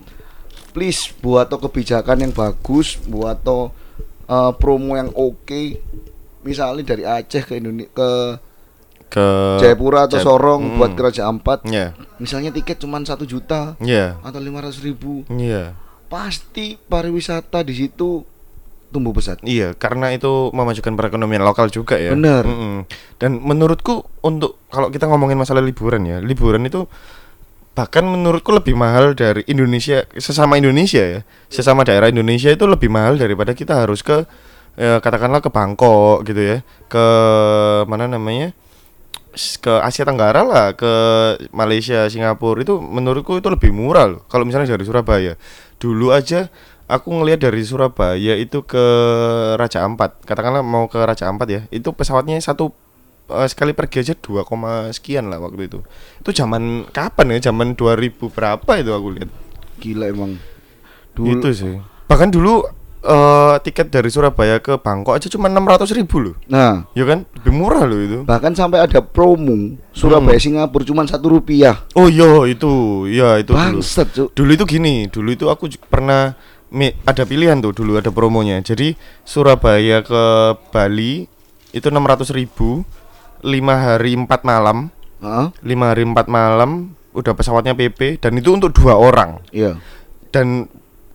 [0.69, 3.73] Please buat to kebijakan yang bagus, buat to
[4.27, 5.81] uh, promo yang oke.
[6.41, 8.09] Misalnya dari Aceh ke Indonesia ke
[9.07, 9.25] ke
[9.57, 10.77] Jayapura atau Jaya- Sorong Hmm.
[10.77, 11.63] buat ke Raja Ampat.
[11.63, 11.97] Iya.
[12.17, 14.21] Misalnya tiket cuma satu juta Iya.
[14.21, 15.25] atau lima ratus ribu.
[15.27, 15.73] Iya.
[16.07, 18.21] Pasti pariwisata di situ
[18.91, 19.39] tumbuh pesat.
[19.43, 22.15] Iya, karena itu memajukan perekonomian lokal juga ya.
[22.15, 22.47] Bener.
[22.47, 22.87] Mm-mm.
[23.19, 26.87] Dan menurutku untuk kalau kita ngomongin masalah liburan ya, liburan itu
[27.77, 31.19] bahkan menurutku lebih mahal dari Indonesia sesama Indonesia ya,
[31.51, 34.25] sesama daerah Indonesia itu lebih mahal daripada kita harus ke
[34.81, 36.57] eh, katakanlah ke Bangkok gitu ya,
[36.89, 37.05] ke
[37.85, 38.57] mana namanya
[39.37, 40.93] ke Asia Tenggara lah, ke
[41.53, 44.21] Malaysia, Singapura itu menurutku itu lebih murah loh.
[44.25, 45.37] Kalau misalnya dari Surabaya,
[45.77, 46.49] dulu aja
[46.87, 48.85] aku ngelihat dari Surabaya itu ke
[49.55, 52.71] Raja Ampat, katakanlah mau ke Raja Ampat ya, itu pesawatnya satu
[53.27, 55.79] eh, sekali pergi aja 2, koma sekian lah waktu itu.
[56.19, 57.51] Itu zaman kapan ya?
[57.51, 59.29] Zaman 2000 berapa itu aku lihat.
[59.77, 60.39] Gila emang.
[61.13, 61.75] Dulu Itu sih.
[62.07, 62.63] Bahkan dulu
[63.03, 66.35] eh, tiket dari Surabaya ke Bangkok aja cuma 600 ribu loh.
[66.47, 67.27] Nah, Ya kan?
[67.35, 68.19] Lebih murah loh itu.
[68.23, 71.83] bahkan sampai ada promo Surabaya Singapura cuma satu rupiah.
[71.93, 73.83] Oh iya itu, ya itu dulu.
[73.83, 74.27] Bangsat, Cuk.
[74.31, 76.33] Dulu itu gini, dulu itu aku pernah
[77.07, 78.59] ada pilihan tuh dulu ada promonya.
[78.59, 80.23] Jadi Surabaya ke
[80.71, 81.27] Bali
[81.71, 82.83] itu 600 ribu,
[83.43, 84.91] 5 hari 4 malam,
[85.23, 85.47] Heeh.
[85.63, 89.41] 5 hari 4 malam udah pesawatnya PP dan itu untuk dua orang.
[89.49, 89.79] Iya.
[90.29, 90.69] Dan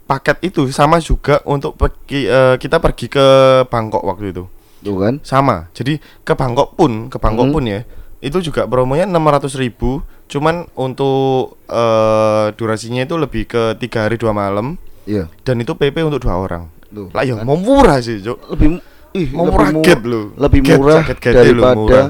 [0.09, 3.27] paket itu sama juga untuk pergi eh, kita pergi ke
[3.69, 4.45] Bangkok waktu itu.
[4.83, 5.15] Tuh kan?
[5.23, 5.71] Sama.
[5.77, 7.55] Jadi ke Bangkok pun, ke Bangkok Hmm.
[7.55, 7.81] pun ya.
[8.23, 14.33] Itu juga promonya 600.000 ribu Cuman untuk eh, durasinya itu lebih ke tiga hari dua
[14.33, 15.27] malam Iya.
[15.43, 16.71] dan itu PP untuk dua orang.
[16.89, 17.09] Tuh.
[17.11, 17.45] Lah ya kan?
[17.45, 18.39] mau murah sih, Cuk.
[18.51, 18.79] lebih
[19.13, 20.27] ih, Mau lebih murah mu- get loh.
[20.35, 22.09] Lebih Get, murah jaket gede loh, daripada murah.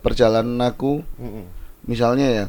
[0.00, 0.92] perjalanan aku
[1.84, 2.44] misalnya ya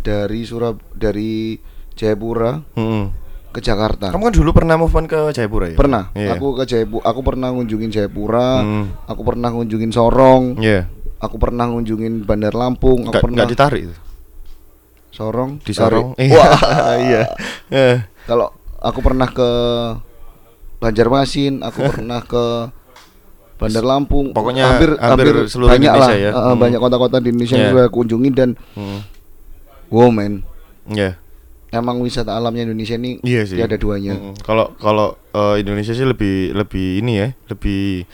[0.00, 1.58] dari Surab dari
[1.92, 3.04] Jayapura Mm-mm.
[3.48, 4.10] ke Jakarta.
[4.10, 5.76] Kamu kan dulu pernah move on ke Jayapura ya?
[5.76, 6.10] Pernah.
[6.12, 6.34] Iya.
[6.34, 8.84] Aku ke Jayapura, aku pernah ngunjungin Jayapura, Hmm.
[9.04, 10.86] aku pernah ngunjungin Sorong, Iya.
[11.18, 13.96] aku pernah ngunjungin Bandar Lampung, aku Nggak, pernah nggak ditarik itu.
[15.10, 15.72] Sorong, Di.
[15.72, 16.14] Sorong.
[16.14, 16.58] Wah,
[17.00, 17.22] iya.
[17.70, 17.98] Eh.
[18.22, 19.50] kalau aku pernah ke
[20.78, 22.44] Banjarmasin, aku pernah ke
[23.58, 26.30] Bandar Lampung, Pokoknya hampir, hampir hampir seluruh banyak Indonesia lah, ya.
[26.30, 26.54] Hmm.
[26.56, 27.74] banyak kota-kota di Indonesia yang Iya.
[27.74, 29.00] udah aku kunjungi dan Hmm.
[29.90, 30.46] wow man,
[30.86, 31.18] Iya.
[31.68, 33.58] emang wisata alamnya Indonesia ini Iya sih.
[33.58, 34.14] tiada duanya.
[34.40, 38.06] Kalau kalau eh, Indonesia sih lebih lebih ini ya, lebih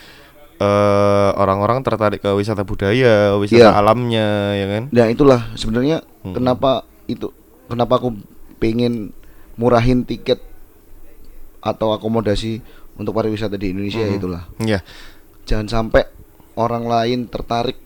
[0.56, 3.70] eh, orang-orang tertarik ke wisata budaya, wisata Iya.
[3.74, 4.82] alamnya, ya kan?
[4.88, 6.32] Nah itulah sebenarnya Hmm.
[6.32, 7.28] kenapa itu
[7.66, 8.16] kenapa aku
[8.56, 9.12] pengen
[9.54, 10.40] murahin tiket
[11.64, 12.60] atau akomodasi
[12.94, 14.14] untuk pariwisata di Indonesia Hmm.
[14.14, 14.42] itulah.
[14.60, 14.84] Iya.
[15.44, 16.04] Jangan sampai
[16.54, 17.80] orang lain tertarik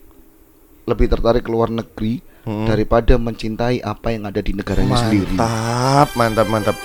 [0.83, 2.65] lebih tertarik ke luar negeri Hmm.
[2.65, 5.33] daripada mencintai apa yang ada di negaranya sendiri.
[5.33, 6.77] Mantap, mantap, mantap.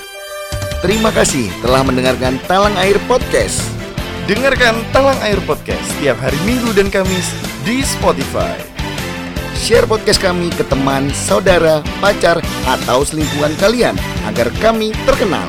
[0.80, 3.64] Terima kasih telah mendengarkan Talang Air Podcast.
[4.24, 7.32] Dengarkan Talang Air Podcast setiap hari Minggu dan Kamis
[7.62, 8.56] di Spotify.
[9.54, 12.36] Share podcast kami ke teman, saudara, pacar,
[12.66, 15.48] atau selingkuhan kalian agar kami terkenal.